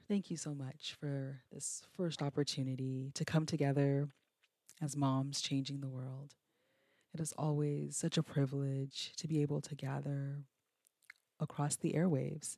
thank 0.09 0.31
you 0.31 0.37
so 0.37 0.55
much 0.55 0.95
for 0.99 1.43
this 1.53 1.83
first 1.95 2.23
opportunity 2.23 3.11
to 3.13 3.23
come 3.23 3.45
together 3.45 4.07
as 4.81 4.97
moms 4.97 5.39
changing 5.39 5.81
the 5.81 5.87
world. 5.87 6.33
It 7.13 7.19
is 7.19 7.31
always 7.37 7.95
such 7.95 8.17
a 8.17 8.23
privilege 8.23 9.13
to 9.17 9.27
be 9.27 9.43
able 9.43 9.61
to 9.61 9.75
gather 9.75 10.45
across 11.39 11.75
the 11.75 11.93
airwaves 11.93 12.57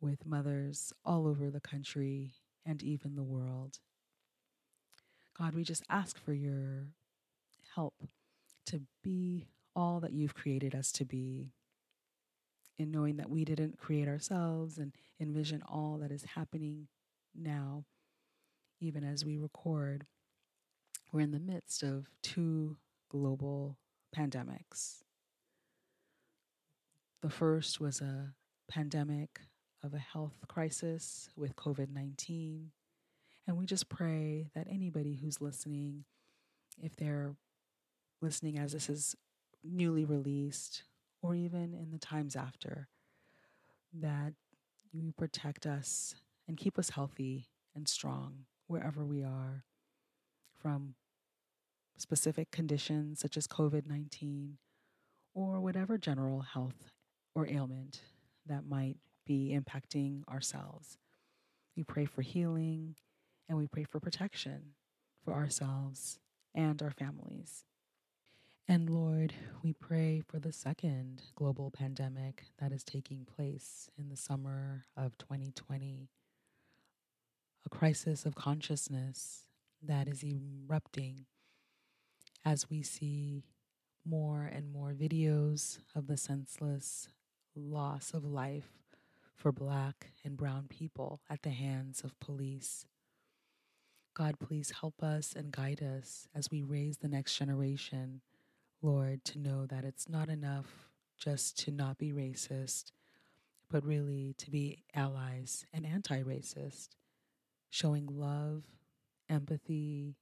with 0.00 0.24
mothers 0.24 0.94
all 1.04 1.26
over 1.26 1.50
the 1.50 1.60
country 1.60 2.32
and 2.64 2.82
even 2.82 3.14
the 3.14 3.22
world. 3.22 3.80
God, 5.38 5.54
we 5.54 5.64
just 5.64 5.84
ask 5.90 6.18
for 6.18 6.32
your 6.32 6.86
help 7.74 7.94
to 8.66 8.80
be 9.02 9.44
all 9.76 10.00
that 10.00 10.14
you've 10.14 10.34
created 10.34 10.74
us 10.74 10.92
to 10.92 11.04
be, 11.04 11.52
in 12.78 12.90
knowing 12.90 13.16
that 13.16 13.30
we 13.30 13.44
didn't 13.44 13.78
create 13.78 14.08
ourselves 14.08 14.78
and 14.78 14.92
envision 15.20 15.62
all 15.68 15.98
that 16.00 16.10
is 16.10 16.24
happening 16.34 16.88
now, 17.34 17.84
even 18.80 19.04
as 19.04 19.24
we 19.24 19.38
record. 19.38 20.06
We're 21.12 21.20
in 21.20 21.30
the 21.30 21.38
midst 21.38 21.82
of 21.82 22.08
two 22.22 22.76
global 23.08 23.78
pandemics. 24.16 25.04
The 27.22 27.30
first 27.30 27.80
was 27.80 28.00
a 28.00 28.34
pandemic 28.68 29.40
of 29.82 29.94
a 29.94 29.98
health 29.98 30.34
crisis 30.48 31.28
with 31.36 31.54
COVID 31.56 31.88
19 31.92 32.70
and 33.46 33.56
we 33.56 33.66
just 33.66 33.88
pray 33.88 34.48
that 34.54 34.66
anybody 34.70 35.16
who's 35.16 35.40
listening, 35.40 36.04
if 36.82 36.96
they're 36.96 37.34
listening 38.22 38.58
as 38.58 38.72
this 38.72 38.88
is 38.88 39.14
newly 39.62 40.04
released, 40.04 40.84
or 41.24 41.34
even 41.34 41.72
in 41.72 41.90
the 41.90 41.98
times 41.98 42.36
after, 42.36 42.86
that 43.94 44.34
you 44.92 45.14
protect 45.16 45.64
us 45.64 46.14
and 46.46 46.58
keep 46.58 46.78
us 46.78 46.90
healthy 46.90 47.48
and 47.74 47.88
strong 47.88 48.44
wherever 48.66 49.06
we 49.06 49.22
are 49.24 49.64
from 50.60 50.94
specific 51.96 52.50
conditions 52.50 53.20
such 53.20 53.38
as 53.38 53.46
COVID 53.46 53.86
19 53.86 54.58
or 55.32 55.60
whatever 55.60 55.96
general 55.96 56.42
health 56.42 56.92
or 57.34 57.48
ailment 57.48 58.02
that 58.44 58.66
might 58.68 58.98
be 59.24 59.58
impacting 59.58 60.28
ourselves. 60.28 60.98
We 61.74 61.84
pray 61.84 62.04
for 62.04 62.20
healing 62.20 62.96
and 63.48 63.56
we 63.56 63.66
pray 63.66 63.84
for 63.84 63.98
protection 63.98 64.74
for 65.24 65.32
ourselves 65.32 66.18
and 66.54 66.82
our 66.82 66.90
families. 66.90 67.64
And 68.66 68.88
Lord, 68.88 69.34
we 69.62 69.74
pray 69.74 70.22
for 70.26 70.38
the 70.38 70.52
second 70.52 71.20
global 71.36 71.70
pandemic 71.70 72.44
that 72.58 72.72
is 72.72 72.82
taking 72.82 73.26
place 73.26 73.90
in 73.98 74.08
the 74.08 74.16
summer 74.16 74.84
of 74.96 75.18
2020, 75.18 76.08
a 77.66 77.68
crisis 77.68 78.24
of 78.24 78.34
consciousness 78.34 79.42
that 79.82 80.08
is 80.08 80.24
erupting 80.24 81.26
as 82.42 82.70
we 82.70 82.82
see 82.82 83.44
more 84.02 84.50
and 84.50 84.72
more 84.72 84.94
videos 84.94 85.78
of 85.94 86.06
the 86.06 86.16
senseless 86.16 87.08
loss 87.54 88.12
of 88.14 88.24
life 88.24 88.70
for 89.34 89.52
Black 89.52 90.08
and 90.24 90.38
Brown 90.38 90.68
people 90.70 91.20
at 91.28 91.42
the 91.42 91.50
hands 91.50 92.02
of 92.02 92.18
police. 92.18 92.86
God, 94.14 94.38
please 94.38 94.72
help 94.80 95.02
us 95.02 95.34
and 95.36 95.52
guide 95.52 95.82
us 95.82 96.28
as 96.34 96.50
we 96.50 96.62
raise 96.62 96.98
the 96.98 97.08
next 97.08 97.36
generation, 97.36 98.22
Lord, 98.84 99.24
to 99.24 99.38
know 99.38 99.64
that 99.64 99.82
it's 99.82 100.10
not 100.10 100.28
enough 100.28 100.90
just 101.16 101.58
to 101.60 101.70
not 101.70 101.96
be 101.96 102.12
racist, 102.12 102.92
but 103.70 103.82
really 103.82 104.34
to 104.36 104.50
be 104.50 104.84
allies 104.94 105.64
and 105.72 105.86
anti 105.86 106.22
racist, 106.22 106.88
showing 107.70 108.06
love, 108.06 108.64
empathy, 109.30 110.16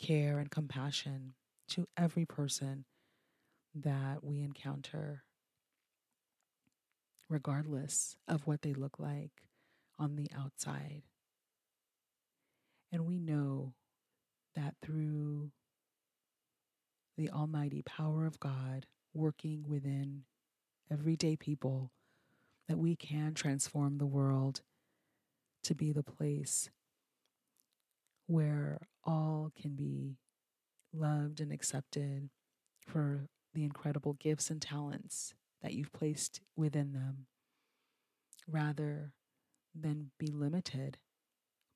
care, 0.00 0.40
and 0.40 0.50
compassion 0.50 1.34
to 1.68 1.86
every 1.96 2.26
person 2.26 2.86
that 3.72 4.24
we 4.24 4.40
encounter, 4.40 5.22
regardless 7.28 8.16
of 8.26 8.48
what 8.48 8.62
they 8.62 8.74
look 8.74 8.98
like 8.98 9.44
on 9.96 10.16
the 10.16 10.28
outside. 10.36 11.02
And 12.90 13.06
we 13.06 13.20
know 13.20 13.74
that 14.56 14.74
through 14.82 15.52
the 17.16 17.30
almighty 17.30 17.82
power 17.82 18.26
of 18.26 18.40
God 18.40 18.86
working 19.12 19.64
within 19.68 20.22
everyday 20.90 21.36
people, 21.36 21.92
that 22.68 22.78
we 22.78 22.96
can 22.96 23.34
transform 23.34 23.98
the 23.98 24.06
world 24.06 24.62
to 25.62 25.74
be 25.74 25.92
the 25.92 26.02
place 26.02 26.70
where 28.26 28.78
all 29.04 29.50
can 29.60 29.74
be 29.74 30.16
loved 30.92 31.40
and 31.40 31.52
accepted 31.52 32.30
for 32.80 33.28
the 33.52 33.64
incredible 33.64 34.14
gifts 34.14 34.50
and 34.50 34.60
talents 34.60 35.34
that 35.62 35.72
you've 35.72 35.92
placed 35.92 36.40
within 36.56 36.92
them, 36.92 37.26
rather 38.48 39.12
than 39.74 40.10
be 40.18 40.26
limited 40.26 40.98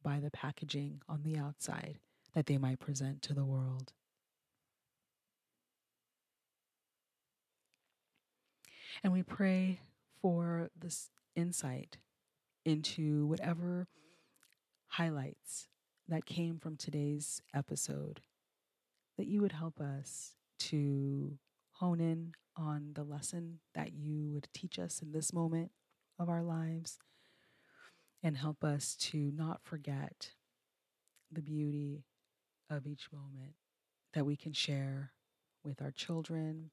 by 0.03 0.21
the 0.21 0.31
packaging 0.31 1.01
on 1.09 1.23
the 1.23 1.37
outside 1.37 1.99
that 2.35 2.47
they 2.47 2.59
might 2.59 2.79
present 2.79 3.23
to 3.23 3.33
the 3.35 3.45
world. 3.45 3.93
And 9.03 9.13
we 9.13 9.23
pray 9.23 9.81
for 10.21 10.71
this 10.79 11.11
insight 11.37 11.99
into 12.65 13.27
whatever 13.27 13.87
highlights 14.89 15.69
that 16.09 16.27
came 16.27 16.59
from 16.59 16.77
today's 16.77 17.41
episode, 17.55 18.21
that 19.17 19.27
you 19.27 19.41
would 19.41 19.53
help 19.53 19.81
us 19.81 20.35
to 20.59 21.39
hone 21.73 22.01
in 22.01 22.33
on 22.57 22.91
the 22.95 23.05
lesson 23.05 23.61
that 23.75 23.93
you 23.93 24.31
would 24.33 24.49
teach 24.53 24.79
us 24.79 25.01
in 25.01 25.13
this 25.13 25.33
moment 25.33 25.71
of 26.19 26.29
our 26.29 26.43
lives 26.43 26.99
and 28.23 28.37
help 28.37 28.65
us 28.65 28.97
to 28.97 29.31
not 29.33 29.63
forget 29.63 30.33
the 31.31 31.43
beauty 31.43 32.05
of 32.69 32.87
each 32.87 33.13
moment 33.13 33.55
that 34.15 34.27
we 34.27 34.35
can 34.35 34.53
share 34.53 35.13
with 35.63 35.81
our 35.81 35.93
children, 35.93 36.71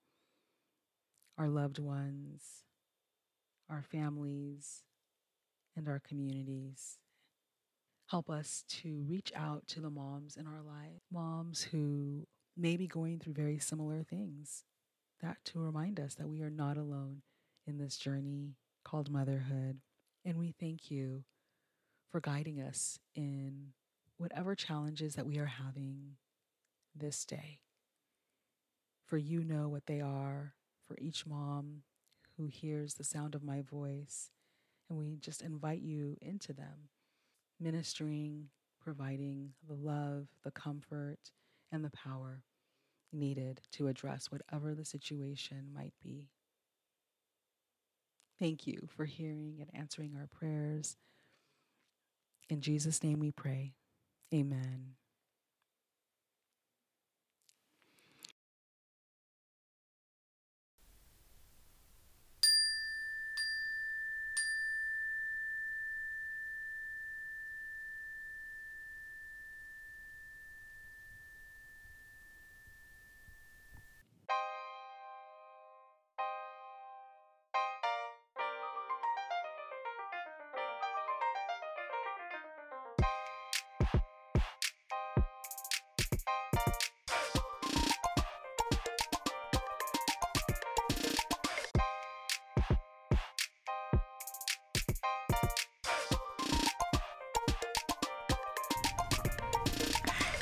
our 1.38 1.48
loved 1.48 1.80
ones, 1.80 2.64
our 3.70 3.82
families, 3.82 4.84
and 5.76 5.88
our 5.88 6.00
communities. 6.00 6.98
Help 8.08 8.30
us 8.30 8.64
to 8.70 9.04
reach 9.08 9.32
out 9.36 9.68
to 9.68 9.80
the 9.80 9.90
moms 9.90 10.38
in 10.38 10.48
our 10.48 10.62
life, 10.62 11.02
moms 11.12 11.64
who 11.64 12.28
may 12.56 12.78
be 12.78 12.88
going 12.88 13.20
through 13.20 13.34
very 13.34 13.60
similar 13.60 14.04
things, 14.04 14.64
that 15.22 15.38
to 15.46 15.60
remind 15.60 16.00
us 16.00 16.16
that 16.16 16.30
we 16.30 16.42
are 16.42 16.50
not 16.50 16.78
alone 16.78 17.22
in 17.68 17.78
this 17.78 17.98
journey 17.98 18.56
called 18.84 19.10
motherhood. 19.10 19.80
And 20.24 20.38
we 20.38 20.54
thank 20.60 20.90
you 20.90 21.24
for 22.12 22.22
guiding 22.22 22.62
us 22.62 23.00
in 23.16 23.74
whatever 24.18 24.56
challenges 24.56 25.16
that 25.16 25.26
we 25.26 25.38
are 25.38 25.46
having 25.46 26.16
this 26.96 27.26
day. 27.26 27.60
For 29.06 29.18
you 29.18 29.44
know 29.44 29.68
what 29.68 29.86
they 29.88 30.02
are 30.02 30.54
for 30.88 30.98
each 31.00 31.26
mom 31.26 31.82
who 32.38 32.48
hears 32.48 32.96
the 32.96 33.04
sound 33.04 33.36
of 33.36 33.44
my 33.44 33.62
voice. 33.62 34.30
And 34.90 35.00
we 35.00 35.18
just 35.20 35.42
invite 35.42 35.82
you 35.82 36.18
into 36.22 36.54
them, 36.54 36.90
ministering, 37.60 38.50
providing 38.82 39.54
the 39.68 39.74
love, 39.74 40.28
the 40.44 40.52
comfort, 40.52 41.32
and 41.72 41.84
the 41.84 41.92
power 41.92 42.44
needed 43.12 43.62
to 43.72 43.88
address 43.88 44.30
whatever 44.32 44.76
the 44.76 44.86
situation 44.86 45.70
might 45.74 45.94
be. 46.04 46.30
Thank 48.40 48.68
you 48.68 48.88
for 48.96 49.06
hearing 49.06 49.58
and 49.60 49.70
answering 49.74 50.16
our 50.20 50.28
prayers. 50.28 50.98
In 52.50 52.62
Jesus' 52.62 53.02
name 53.02 53.20
we 53.20 53.32
pray. 53.32 53.74
Amen. 54.34 54.96